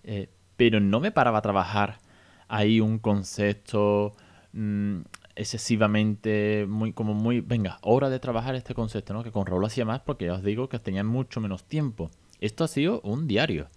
Eh, 0.05 0.29
pero 0.59 0.79
no 0.79 1.01
me 1.01 1.11
paraba 1.11 1.39
a 1.39 1.43
trabajar 1.43 2.01
ahí 2.49 2.79
un 2.79 2.99
concepto 2.99 4.13
mm, 4.53 4.99
excesivamente, 5.37 6.67
muy, 6.69 6.93
como 6.93 7.15
muy, 7.15 7.41
venga, 7.41 7.79
hora 7.81 8.11
de 8.11 8.19
trabajar 8.19 8.57
este 8.57 8.75
concepto, 8.75 9.15
¿no? 9.15 9.23
Que 9.23 9.33
con 9.33 9.47
Raúl 9.47 9.65
hacía 9.65 9.87
más 9.87 10.01
porque 10.01 10.27
ya 10.27 10.35
os 10.35 10.43
digo 10.43 10.69
que 10.69 10.79
tenía 10.79 11.03
mucho 11.03 11.41
menos 11.41 11.65
tiempo. 11.65 12.11
Esto 12.41 12.63
ha 12.63 12.69
sido 12.69 13.01
un 13.05 13.27
diario. 13.27 13.69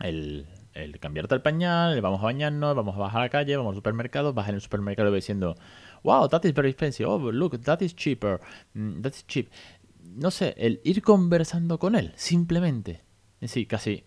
El, 0.00 0.46
el 0.76 0.98
cambiarte 1.00 1.34
el 1.34 1.42
pañal, 1.42 2.00
vamos 2.00 2.20
a 2.20 2.24
bañarnos, 2.24 2.74
vamos 2.74 2.94
a 2.96 2.98
bajar 2.98 3.20
a 3.20 3.24
la 3.24 3.28
calle, 3.30 3.56
vamos 3.56 3.70
al 3.70 3.76
supermercado, 3.76 4.32
vas 4.32 4.48
en 4.48 4.56
el 4.56 4.60
supermercado 4.60 5.12
diciendo, 5.12 5.56
wow, 6.02 6.28
that 6.28 6.44
is 6.44 6.54
very 6.54 6.68
expensive, 6.68 7.08
oh, 7.08 7.18
look, 7.32 7.60
that 7.62 7.80
is 7.80 7.94
cheaper, 7.94 8.40
mm, 8.74 9.00
that 9.00 9.12
is 9.12 9.26
cheap. 9.26 9.50
No 10.04 10.30
sé, 10.30 10.54
el 10.56 10.80
ir 10.84 11.02
conversando 11.02 11.78
con 11.78 11.96
él, 11.96 12.12
simplemente. 12.16 13.02
Sí, 13.42 13.66
casi 13.66 14.04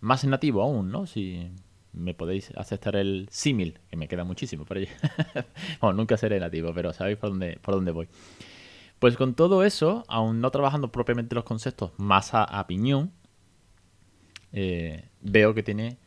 más 0.00 0.24
nativo 0.24 0.62
aún, 0.62 0.90
¿no? 0.90 1.06
Si 1.06 1.50
me 1.92 2.14
podéis 2.14 2.52
aceptar 2.56 2.96
el 2.96 3.28
símil, 3.30 3.80
que 3.88 3.96
me 3.96 4.08
queda 4.08 4.24
muchísimo 4.24 4.64
para 4.64 4.80
bueno, 5.80 5.96
nunca 5.96 6.16
seré 6.16 6.40
nativo, 6.40 6.72
pero 6.74 6.92
sabéis 6.92 7.18
por 7.18 7.30
dónde, 7.30 7.58
por 7.62 7.74
dónde 7.74 7.92
voy. 7.92 8.08
Pues 8.98 9.16
con 9.16 9.34
todo 9.34 9.64
eso, 9.64 10.04
aún 10.08 10.40
no 10.40 10.50
trabajando 10.50 10.92
propiamente 10.92 11.34
los 11.34 11.44
conceptos 11.44 11.92
más 11.98 12.30
a, 12.32 12.66
piñón, 12.66 13.12
eh, 14.52 15.08
veo 15.20 15.54
que 15.54 15.62
tiene 15.62 15.98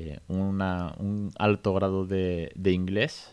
eh, 0.00 0.20
un 0.28 1.30
alto 1.38 1.74
grado 1.74 2.06
de, 2.06 2.52
inglés, 2.64 3.32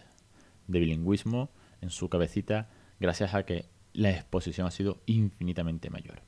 de 0.67 0.79
bilingüismo 0.79 1.49
en 1.81 1.89
su 1.89 2.09
cabecita, 2.09 2.69
gracias 2.99 3.33
a 3.33 3.43
que 3.43 3.65
la 3.93 4.11
exposición 4.11 4.67
ha 4.67 4.71
sido 4.71 4.97
infinitamente 5.05 5.89
mayor. 5.89 6.21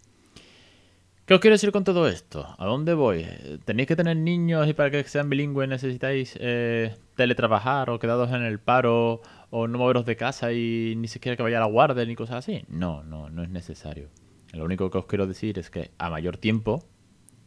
¿Qué 1.25 1.35
os 1.35 1.41
quiero 1.41 1.53
decir 1.53 1.71
con 1.71 1.83
todo 1.83 2.07
esto? 2.07 2.55
¿A 2.57 2.65
dónde 2.65 2.95
voy? 2.95 3.23
¿Tenéis 3.63 3.87
que 3.87 3.95
tener 3.95 4.17
niños 4.17 4.67
y 4.67 4.73
para 4.73 4.89
que 4.89 5.03
sean 5.03 5.29
bilingües 5.29 5.69
necesitáis 5.69 6.35
eh, 6.39 6.95
teletrabajar 7.15 7.91
o 7.91 7.99
quedados 7.99 8.31
en 8.31 8.41
el 8.41 8.59
paro 8.59 9.21
o 9.51 9.67
no 9.67 9.77
moveros 9.77 10.05
de 10.05 10.15
casa 10.15 10.53
y 10.53 10.95
ni 10.97 11.07
siquiera 11.07 11.35
que 11.35 11.43
vaya 11.43 11.57
a 11.57 11.59
la 11.59 11.67
guardia 11.67 12.03
ni 12.05 12.15
cosas 12.15 12.37
así? 12.37 12.65
No, 12.67 13.03
no, 13.03 13.29
no 13.29 13.43
es 13.43 13.49
necesario. 13.49 14.09
Lo 14.53 14.65
único 14.65 14.89
que 14.89 14.97
os 14.97 15.05
quiero 15.05 15.27
decir 15.27 15.59
es 15.59 15.69
que 15.69 15.91
a 15.99 16.09
mayor 16.09 16.37
tiempo, 16.37 16.83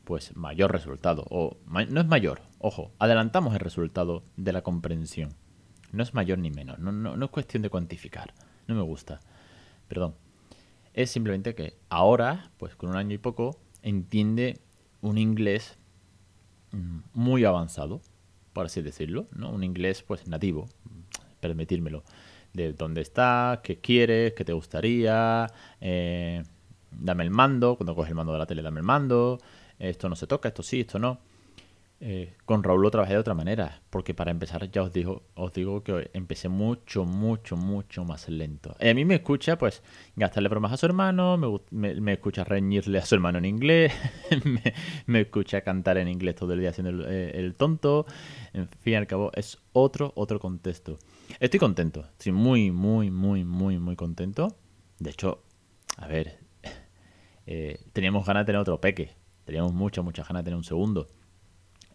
pues 0.04 0.36
mayor 0.36 0.72
resultado. 0.72 1.24
O 1.30 1.56
no 1.66 2.00
es 2.00 2.06
mayor, 2.06 2.42
ojo, 2.58 2.92
adelantamos 2.98 3.54
el 3.54 3.60
resultado 3.60 4.22
de 4.36 4.52
la 4.52 4.62
comprensión. 4.62 5.30
No 5.92 6.02
es 6.02 6.14
mayor 6.14 6.38
ni 6.38 6.50
menos, 6.50 6.78
no, 6.78 6.92
no, 6.92 7.24
es 7.24 7.30
cuestión 7.30 7.62
de 7.62 7.70
cuantificar. 7.70 8.32
No 8.66 8.74
me 8.74 8.82
gusta. 8.82 9.20
Perdón. 9.88 10.14
Es 10.94 11.10
simplemente 11.10 11.54
que 11.54 11.74
ahora, 11.88 12.50
pues 12.58 12.76
con 12.76 12.90
un 12.90 12.96
año 12.96 13.14
y 13.14 13.18
poco, 13.18 13.58
entiende 13.82 14.60
un 15.00 15.16
inglés 15.18 15.78
mm, 16.72 16.98
muy 17.14 17.44
avanzado, 17.44 18.02
por 18.52 18.66
así 18.66 18.82
decirlo, 18.82 19.26
¿no? 19.34 19.50
Un 19.50 19.64
inglés 19.64 20.02
pues 20.02 20.28
nativo, 20.28 20.68
permitírmelo. 21.40 22.04
De 22.52 22.74
dónde 22.74 23.00
está, 23.00 23.60
qué 23.64 23.80
quieres, 23.80 24.34
qué 24.34 24.44
te 24.44 24.52
gustaría, 24.52 25.46
eh, 25.80 26.42
dame 26.90 27.24
el 27.24 27.30
mando, 27.30 27.76
cuando 27.76 27.94
coges 27.94 28.10
el 28.10 28.14
mando 28.14 28.32
de 28.32 28.38
la 28.38 28.46
tele 28.46 28.62
dame 28.62 28.80
el 28.80 28.86
mando, 28.86 29.38
esto 29.90 30.08
no 30.08 30.16
se 30.16 30.26
toca, 30.26 30.48
esto 30.48 30.62
sí, 30.62 30.80
esto 30.80 30.98
no. 30.98 31.18
Eh, 32.04 32.34
con 32.46 32.64
Raúl 32.64 32.82
lo 32.82 32.90
trabajé 32.90 33.12
de 33.12 33.20
otra 33.20 33.34
manera, 33.34 33.80
porque 33.88 34.12
para 34.12 34.32
empezar 34.32 34.68
ya 34.68 34.82
os 34.82 34.92
digo, 34.92 35.22
os 35.36 35.52
digo 35.52 35.84
que 35.84 36.10
empecé 36.14 36.48
mucho, 36.48 37.04
mucho, 37.04 37.56
mucho 37.56 38.04
más 38.04 38.28
lento. 38.28 38.74
a 38.80 38.92
mí 38.92 39.04
me 39.04 39.14
escucha, 39.14 39.56
pues, 39.56 39.84
gastarle 40.16 40.48
bromas 40.48 40.72
a 40.72 40.76
su 40.78 40.86
hermano, 40.86 41.38
me, 41.70 42.12
escucha 42.12 42.42
reñirle 42.42 42.98
a 42.98 43.04
su 43.04 43.14
hermano 43.14 43.38
en 43.38 43.44
inglés, 43.44 43.92
me, 45.06 45.20
escucha 45.20 45.60
cantar 45.60 45.96
en 45.96 46.08
inglés 46.08 46.34
todo 46.34 46.54
el 46.54 46.58
día 46.58 46.70
haciendo 46.70 46.90
el, 46.90 47.04
eh, 47.08 47.38
el, 47.38 47.54
tonto. 47.54 48.04
En 48.52 48.68
fin 48.68 48.94
y 48.94 48.96
al 48.96 49.06
cabo, 49.06 49.30
es 49.34 49.58
otro, 49.72 50.12
otro 50.16 50.40
contexto. 50.40 50.98
Estoy 51.38 51.60
contento, 51.60 52.00
estoy 52.18 52.32
muy, 52.32 52.72
muy, 52.72 53.12
muy, 53.12 53.44
muy, 53.44 53.78
muy 53.78 53.94
contento. 53.94 54.56
De 54.98 55.10
hecho, 55.10 55.44
a 55.98 56.08
ver, 56.08 56.40
teníamos 57.92 58.26
ganas 58.26 58.42
de 58.42 58.46
tener 58.46 58.60
otro 58.60 58.80
peque. 58.80 59.21
Teníamos 59.44 59.72
muchas, 59.72 60.04
muchas 60.04 60.26
ganas 60.28 60.42
de 60.42 60.44
tener 60.44 60.56
un 60.56 60.64
segundo. 60.64 61.08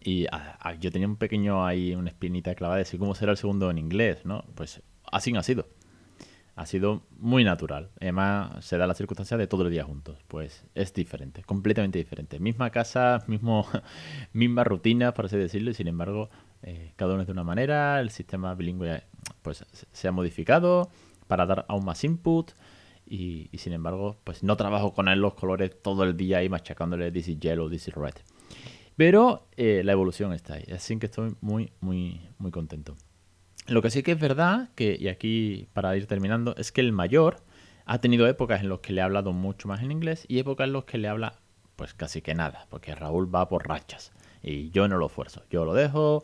Y 0.02 0.26
ah, 0.32 0.58
ah, 0.60 0.74
yo 0.76 0.92
tenía 0.92 1.08
un 1.08 1.18
pequeño 1.18 1.66
ahí, 1.66 1.94
una 1.96 2.10
espinita 2.10 2.56
clavada 2.56 2.78
de 2.78 2.84
decir 2.84 3.00
cómo 3.00 3.16
será 3.16 3.32
el 3.32 3.38
segundo 3.38 3.70
en 3.70 3.78
inglés, 3.78 4.26
¿no? 4.26 4.44
Pues 4.56 4.82
así 5.12 5.36
ha 5.36 5.44
sido. 5.44 5.68
Ha 6.56 6.66
sido 6.66 7.04
muy 7.20 7.44
natural. 7.44 7.92
Además, 8.02 8.66
se 8.66 8.78
da 8.78 8.88
la 8.88 8.96
circunstancia 8.96 9.38
de 9.38 9.48
todo 9.48 9.64
el 9.64 9.72
día 9.72 9.84
juntos. 9.84 10.18
Pues 10.28 10.66
es 10.76 10.94
diferente, 10.94 11.44
completamente 11.44 12.00
diferente. 12.00 12.40
Misma 12.40 12.70
casa, 12.72 13.24
mismo, 13.28 13.68
misma 14.34 14.64
rutina, 14.64 15.14
por 15.14 15.26
así 15.26 15.38
decirlo, 15.38 15.72
y 15.72 15.74
sin 15.76 15.88
embargo, 15.88 16.30
eh, 16.64 16.94
cada 16.96 17.14
uno 17.14 17.22
es 17.22 17.28
de 17.28 17.34
una 17.34 17.44
manera. 17.44 18.00
El 18.00 18.10
sistema 18.10 18.56
bilingüe 18.56 19.04
pues 19.42 19.66
se 19.92 20.08
ha 20.08 20.12
modificado 20.12 20.90
para 21.28 21.46
dar 21.46 21.66
aún 21.68 21.86
más 21.86 22.04
input. 22.04 22.52
Y, 23.10 23.50
sin 23.58 23.74
embargo, 23.74 24.18
pues 24.24 24.44
no 24.44 24.58
trabajo 24.58 24.94
con 24.94 25.08
él 25.08 25.20
los 25.20 25.34
colores 25.34 25.72
todo 25.82 26.04
el 26.04 26.18
día 26.18 26.40
ahí 26.40 26.50
machacándole 26.50 27.12
this 27.12 27.30
is 27.30 27.40
yellow, 27.40 27.70
this 27.70 27.88
is 27.88 27.96
red. 27.96 28.14
Pero 28.96 29.48
eh, 29.56 29.82
la 29.86 29.94
evolución 29.94 30.34
está 30.34 30.56
ahí, 30.56 30.66
así 30.74 30.98
que 30.98 31.06
estoy 31.06 31.36
muy, 31.42 31.72
muy, 31.80 32.22
muy 32.38 32.52
contento. 32.52 32.96
Lo 33.68 33.82
que 33.82 33.92
sí 33.92 34.02
que 34.04 34.14
es 34.14 34.20
verdad, 34.20 34.70
que, 34.76 34.98
y 35.00 35.08
aquí 35.08 35.68
para 35.74 35.96
ir 35.96 36.08
terminando, 36.08 36.56
es 36.58 36.72
que 36.72 36.82
el 36.82 36.92
mayor 36.92 37.44
ha 37.86 38.00
tenido 38.00 38.28
épocas 38.28 38.62
en 38.62 38.70
las 38.70 38.80
que 38.80 38.94
le 38.94 39.02
ha 39.02 39.06
hablado 39.06 39.34
mucho 39.34 39.68
más 39.68 39.82
en 39.82 39.92
inglés 39.92 40.26
y 40.28 40.40
épocas 40.40 40.68
en 40.68 40.74
las 40.74 40.86
que 40.86 40.98
le 40.98 41.08
habla 41.08 41.40
pues 41.76 41.94
casi 41.94 42.22
que 42.22 42.34
nada, 42.34 42.66
porque 42.70 42.96
Raúl 42.96 43.34
va 43.34 43.48
por 43.48 43.68
rachas. 43.68 44.12
Y 44.48 44.70
yo 44.72 44.88
no 44.88 44.98
lo 44.98 45.08
esfuerzo, 45.08 45.44
yo 45.50 45.66
lo 45.66 45.74
dejo 45.74 46.24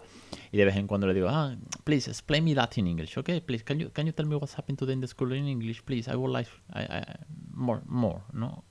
y 0.54 0.58
de 0.58 0.66
vez 0.66 0.78
en 0.78 0.88
cuando 0.88 1.08
le 1.08 1.14
digo, 1.14 1.28
ah, 1.30 1.56
please 1.84 2.10
explain 2.10 2.46
me 2.46 2.56
that 2.56 2.70
in 2.78 2.88
English, 2.88 3.18
okay? 3.18 3.42
Please, 3.42 3.64
can 3.66 3.80
you, 3.80 3.90
can 3.92 4.06
you 4.06 4.14
tell 4.14 4.26
me 4.26 4.36
what's 4.36 4.58
happened 4.58 4.78
today 4.78 4.94
in 4.94 5.02
the 5.02 5.08
school 5.08 5.34
in 5.34 5.48
English, 5.48 5.84
please? 5.84 6.10
I 6.10 6.16
would 6.16 6.32
like 6.32 6.50
more, 7.52 7.82
more, 7.86 8.22
¿no? 8.32 8.64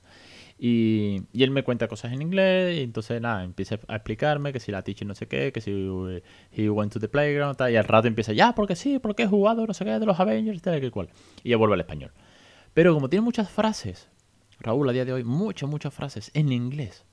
Y, 0.57 1.23
y, 1.33 1.43
él 1.43 1.51
me 1.51 1.63
cuenta 1.63 1.87
cosas 1.87 2.13
en 2.13 2.21
inglés, 2.21 2.77
y 2.79 2.83
entonces 2.83 3.19
nada, 3.21 3.43
empieza 3.43 3.79
a 3.87 3.95
explicarme 3.95 4.53
que 4.53 4.59
si 4.59 4.71
la 4.71 4.81
teacher 4.81 5.05
no 5.05 5.13
sé 5.13 5.27
qué, 5.27 5.51
que 5.51 5.61
si 5.61 5.71
he 6.51 6.69
went 6.69 6.93
to 6.93 6.99
the 6.99 7.09
playground, 7.09 7.57
tal, 7.57 7.71
y 7.71 7.75
al 7.75 7.83
rato 7.83 8.07
empieza, 8.07 8.33
ya, 8.33 8.55
porque 8.55 8.75
sí, 8.75 8.97
porque 8.97 9.23
he 9.23 9.27
jugado 9.27 9.67
no 9.67 9.73
sé 9.73 9.83
qué 9.83 9.99
de 9.99 10.05
los 10.05 10.19
Avengers, 10.19 10.61
tal, 10.61 10.79
que 10.79 10.89
cual. 10.89 11.09
Y 11.43 11.49
ya 11.49 11.57
vuelve 11.57 11.73
al 11.73 11.81
español. 11.81 12.11
Pero 12.73 12.93
como 12.93 13.09
tiene 13.09 13.23
muchas 13.23 13.49
frases, 13.49 14.09
Raúl 14.59 14.87
a 14.89 14.93
día 14.93 15.05
de 15.05 15.13
hoy, 15.13 15.23
muchas, 15.23 15.69
muchas 15.69 15.93
frases 15.93 16.31
en 16.33 16.51
inglés 16.51 17.05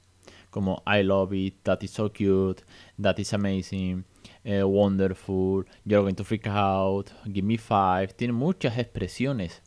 como 0.50 0.82
I 0.86 1.02
love 1.02 1.32
it, 1.32 1.62
that 1.62 1.78
is 1.82 1.92
so 1.92 2.12
cute, 2.12 2.62
that 3.00 3.18
is 3.18 3.32
amazing, 3.32 4.04
eh, 4.44 4.62
wonderful, 4.62 5.64
you're 5.84 6.02
going 6.02 6.14
to 6.14 6.24
freak 6.24 6.46
out, 6.46 7.10
give 7.24 7.42
me 7.42 7.56
five. 7.56 8.08
Tiene 8.16 8.32
muchas 8.32 8.78
expresiones 8.78 9.62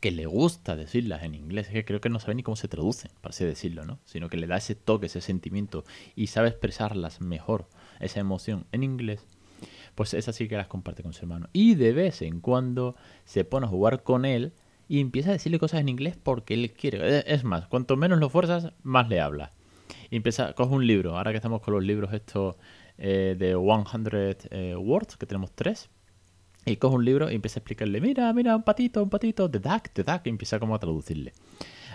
que 0.00 0.10
le 0.10 0.26
gusta 0.26 0.76
decirlas 0.76 1.22
en 1.22 1.34
inglés. 1.34 1.68
Que 1.68 1.84
creo 1.84 2.00
que 2.00 2.08
no 2.08 2.18
sabe 2.18 2.34
ni 2.34 2.42
cómo 2.42 2.56
se 2.56 2.68
traducen, 2.68 3.10
para 3.20 3.30
así 3.30 3.44
decirlo, 3.44 3.84
¿no? 3.84 4.00
Sino 4.04 4.28
que 4.28 4.36
le 4.36 4.46
da 4.46 4.56
ese 4.56 4.74
toque, 4.74 5.06
ese 5.06 5.20
sentimiento 5.20 5.84
y 6.16 6.28
sabe 6.28 6.48
expresarlas 6.48 7.20
mejor, 7.20 7.68
esa 8.00 8.20
emoción 8.20 8.66
en 8.72 8.82
inglés. 8.82 9.26
Pues 9.94 10.14
es 10.14 10.26
así 10.28 10.48
que 10.48 10.56
las 10.56 10.68
comparte 10.68 11.02
con 11.02 11.12
su 11.12 11.20
hermano. 11.20 11.48
Y 11.52 11.74
de 11.74 11.92
vez 11.92 12.22
en 12.22 12.40
cuando 12.40 12.96
se 13.24 13.44
pone 13.44 13.66
a 13.66 13.68
jugar 13.68 14.02
con 14.02 14.24
él 14.24 14.52
y 14.88 15.00
empieza 15.00 15.30
a 15.30 15.34
decirle 15.34 15.58
cosas 15.58 15.80
en 15.80 15.88
inglés 15.88 16.16
porque 16.20 16.54
él 16.54 16.72
quiere. 16.72 17.22
Es 17.32 17.44
más, 17.44 17.68
cuanto 17.68 17.96
menos 17.96 18.18
lo 18.18 18.30
fuerzas, 18.30 18.72
más 18.82 19.08
le 19.08 19.20
habla 19.20 19.52
y 20.12 20.16
empieza, 20.16 20.52
coge 20.52 20.74
un 20.74 20.86
libro, 20.86 21.16
ahora 21.16 21.30
que 21.30 21.38
estamos 21.38 21.62
con 21.62 21.72
los 21.72 21.82
libros 21.82 22.12
estos 22.12 22.56
eh, 22.98 23.34
de 23.38 23.56
100 23.56 24.36
eh, 24.50 24.76
words, 24.76 25.16
que 25.16 25.24
tenemos 25.24 25.52
tres, 25.52 25.88
y 26.66 26.76
coge 26.76 26.96
un 26.96 27.04
libro 27.06 27.30
y 27.30 27.34
empieza 27.34 27.58
a 27.58 27.60
explicarle, 27.60 27.98
mira, 27.98 28.30
mira, 28.34 28.54
un 28.54 28.62
patito, 28.62 29.02
un 29.02 29.08
patito, 29.08 29.50
the 29.50 29.58
duck, 29.58 29.88
the 29.94 30.02
duck, 30.02 30.20
y 30.26 30.28
empieza 30.28 30.60
como 30.60 30.74
a 30.74 30.78
traducirle. 30.78 31.32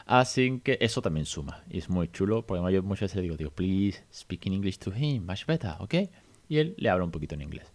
Así 0.07 0.61
que 0.63 0.79
eso 0.81 0.99
también 0.99 1.27
suma, 1.27 1.63
y 1.69 1.77
es 1.77 1.91
muy 1.91 2.07
chulo, 2.07 2.43
porque 2.43 2.73
yo 2.73 2.81
muchas 2.81 3.01
veces 3.01 3.17
le 3.17 3.21
digo, 3.21 3.37
digo, 3.37 3.51
please 3.51 4.03
speak 4.11 4.47
in 4.47 4.53
English 4.53 4.79
to 4.79 4.91
him, 4.95 5.23
much 5.23 5.45
better, 5.45 5.75
¿ok? 5.77 5.93
Y 6.49 6.57
él 6.57 6.73
le 6.79 6.89
habla 6.89 7.05
un 7.05 7.11
poquito 7.11 7.35
en 7.35 7.43
inglés. 7.43 7.71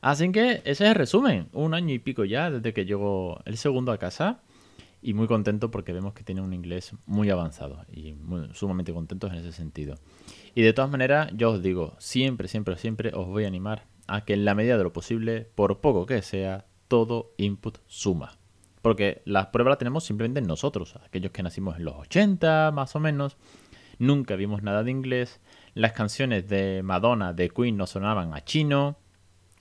Así 0.00 0.32
que 0.32 0.62
ese 0.64 0.70
es 0.70 0.80
el 0.80 0.94
resumen, 0.94 1.48
un 1.52 1.74
año 1.74 1.92
y 1.92 1.98
pico 1.98 2.24
ya 2.24 2.50
desde 2.50 2.72
que 2.72 2.86
llegó 2.86 3.42
el 3.44 3.58
segundo 3.58 3.92
a 3.92 3.98
casa 3.98 4.40
y 5.00 5.14
muy 5.14 5.26
contento 5.26 5.70
porque 5.70 5.92
vemos 5.92 6.12
que 6.12 6.24
tiene 6.24 6.40
un 6.40 6.52
inglés 6.52 6.94
muy 7.06 7.30
avanzado 7.30 7.84
y 7.92 8.16
sumamente 8.52 8.92
contentos 8.92 9.32
en 9.32 9.38
ese 9.38 9.52
sentido. 9.52 9.96
Y 10.54 10.62
de 10.62 10.72
todas 10.72 10.90
maneras, 10.90 11.30
yo 11.34 11.52
os 11.52 11.62
digo, 11.62 11.94
siempre, 11.98 12.48
siempre, 12.48 12.76
siempre 12.76 13.12
os 13.14 13.26
voy 13.26 13.44
a 13.44 13.48
animar 13.48 13.86
a 14.06 14.24
que 14.24 14.34
en 14.34 14.44
la 14.44 14.54
medida 14.54 14.76
de 14.76 14.84
lo 14.84 14.92
posible, 14.92 15.48
por 15.54 15.80
poco 15.80 16.06
que 16.06 16.22
sea, 16.22 16.66
todo 16.88 17.32
input 17.36 17.78
suma. 17.86 18.38
Porque 18.82 19.22
las 19.24 19.48
pruebas 19.48 19.72
las 19.72 19.78
tenemos 19.78 20.04
simplemente 20.04 20.40
nosotros, 20.40 20.96
aquellos 21.04 21.30
que 21.30 21.42
nacimos 21.42 21.76
en 21.76 21.84
los 21.84 21.96
80 21.96 22.72
más 22.72 22.96
o 22.96 23.00
menos, 23.00 23.36
nunca 23.98 24.36
vimos 24.36 24.62
nada 24.62 24.82
de 24.82 24.90
inglés, 24.90 25.40
las 25.74 25.92
canciones 25.92 26.48
de 26.48 26.82
Madonna, 26.82 27.32
de 27.32 27.50
Queen 27.50 27.76
no 27.76 27.86
sonaban 27.86 28.34
a 28.34 28.44
chino, 28.44 28.96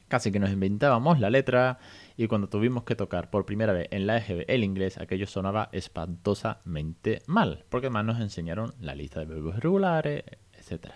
casi 0.07 0.31
que 0.31 0.39
nos 0.39 0.51
inventábamos 0.51 1.19
la 1.19 1.29
letra 1.29 1.79
y 2.17 2.27
cuando 2.27 2.49
tuvimos 2.49 2.83
que 2.83 2.95
tocar 2.95 3.29
por 3.29 3.45
primera 3.45 3.73
vez 3.73 3.87
en 3.91 4.07
la 4.07 4.17
EGB 4.17 4.45
el 4.47 4.63
inglés, 4.63 4.97
aquello 4.97 5.27
sonaba 5.27 5.69
espantosamente 5.71 7.21
mal, 7.27 7.63
porque 7.69 7.87
además 7.87 8.05
nos 8.05 8.19
enseñaron 8.19 8.73
la 8.81 8.95
lista 8.95 9.19
de 9.19 9.27
verbos 9.27 9.57
irregulares, 9.57 10.23
etc. 10.53 10.93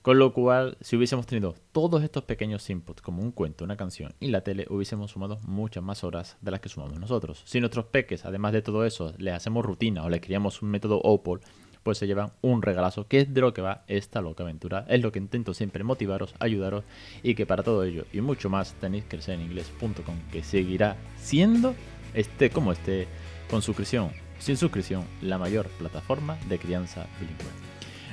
Con 0.00 0.18
lo 0.18 0.32
cual, 0.32 0.78
si 0.80 0.96
hubiésemos 0.96 1.26
tenido 1.26 1.54
todos 1.72 2.02
estos 2.02 2.24
pequeños 2.24 2.70
inputs, 2.70 3.02
como 3.02 3.22
un 3.22 3.30
cuento, 3.30 3.64
una 3.64 3.76
canción 3.76 4.14
y 4.20 4.28
la 4.28 4.40
tele, 4.40 4.66
hubiésemos 4.70 5.10
sumado 5.10 5.38
muchas 5.46 5.84
más 5.84 6.02
horas 6.02 6.38
de 6.40 6.50
las 6.50 6.60
que 6.60 6.70
sumamos 6.70 6.98
nosotros. 6.98 7.42
Si 7.44 7.60
nuestros 7.60 7.86
peques, 7.86 8.24
además 8.24 8.52
de 8.54 8.62
todo 8.62 8.86
eso, 8.86 9.12
les 9.18 9.34
hacemos 9.34 9.66
rutina 9.66 10.04
o 10.04 10.08
les 10.08 10.22
criamos 10.22 10.62
un 10.62 10.70
método 10.70 10.98
OPOL, 11.02 11.40
pues 11.82 11.98
se 11.98 12.06
llevan 12.06 12.32
un 12.40 12.62
regalazo, 12.62 13.06
que 13.06 13.20
es 13.20 13.34
de 13.34 13.40
lo 13.40 13.54
que 13.54 13.62
va 13.62 13.82
esta 13.88 14.20
loca 14.20 14.42
aventura. 14.42 14.84
Es 14.88 15.02
lo 15.02 15.12
que 15.12 15.18
intento 15.18 15.54
siempre 15.54 15.84
motivaros, 15.84 16.34
ayudaros 16.38 16.84
y 17.22 17.34
que 17.34 17.46
para 17.46 17.62
todo 17.62 17.84
ello 17.84 18.04
y 18.12 18.20
mucho 18.20 18.50
más 18.50 18.74
tenéis 18.74 19.04
que 19.04 19.20
ser 19.20 19.34
en 19.34 19.42
inglés.com, 19.42 20.16
que 20.32 20.42
seguirá 20.42 20.96
siendo, 21.16 21.74
esté 22.14 22.50
como 22.50 22.72
esté, 22.72 23.08
con 23.50 23.62
suscripción, 23.62 24.10
sin 24.38 24.56
suscripción, 24.56 25.04
la 25.22 25.38
mayor 25.38 25.68
plataforma 25.78 26.36
de 26.48 26.58
crianza 26.58 27.06
bilingüe. 27.20 27.68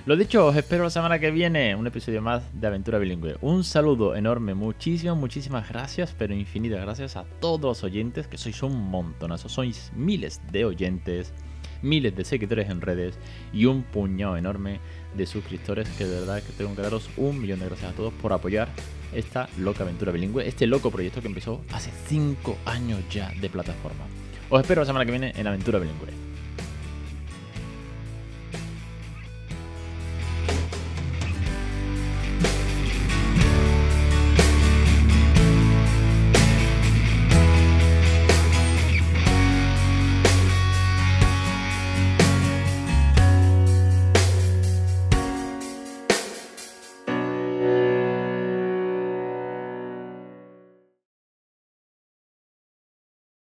Lo 0.05 0.15
dicho, 0.15 0.45
os 0.45 0.55
espero 0.55 0.83
la 0.83 0.91
semana 0.91 1.17
que 1.17 1.31
viene, 1.31 1.75
un 1.75 1.87
episodio 1.87 2.21
más 2.21 2.43
de 2.53 2.67
Aventura 2.67 2.99
Bilingüe. 2.99 3.37
Un 3.41 3.63
saludo 3.63 4.15
enorme, 4.15 4.53
muchísimas, 4.53 5.17
muchísimas 5.17 5.67
gracias, 5.67 6.13
pero 6.15 6.35
infinitas 6.35 6.79
gracias 6.79 7.15
a 7.15 7.25
todos 7.41 7.61
los 7.61 7.83
oyentes, 7.83 8.27
que 8.27 8.37
sois 8.37 8.61
un 8.61 8.79
montonazo, 8.91 9.49
sois 9.49 9.91
miles 9.95 10.41
de 10.51 10.63
oyentes 10.63 11.33
miles 11.81 12.15
de 12.15 12.25
seguidores 12.25 12.69
en 12.69 12.81
redes 12.81 13.17
y 13.53 13.65
un 13.65 13.83
puñado 13.83 14.37
enorme 14.37 14.79
de 15.15 15.25
suscriptores 15.25 15.87
que 15.89 16.05
de 16.05 16.19
verdad 16.19 16.43
que 16.43 16.53
tengo 16.53 16.75
que 16.75 16.81
daros 16.81 17.09
un 17.17 17.41
millón 17.41 17.59
de 17.59 17.67
gracias 17.67 17.91
a 17.91 17.95
todos 17.95 18.13
por 18.13 18.33
apoyar 18.33 18.69
esta 19.13 19.49
loca 19.57 19.83
aventura 19.83 20.11
bilingüe, 20.11 20.47
este 20.47 20.67
loco 20.67 20.91
proyecto 20.91 21.21
que 21.21 21.27
empezó 21.27 21.63
hace 21.71 21.91
5 22.07 22.57
años 22.65 22.99
ya 23.09 23.31
de 23.39 23.49
plataforma. 23.49 24.05
Os 24.49 24.61
espero 24.61 24.81
la 24.81 24.85
semana 24.85 25.05
que 25.05 25.11
viene 25.11 25.33
en 25.35 25.47
Aventura 25.47 25.79
Bilingüe. 25.79 26.34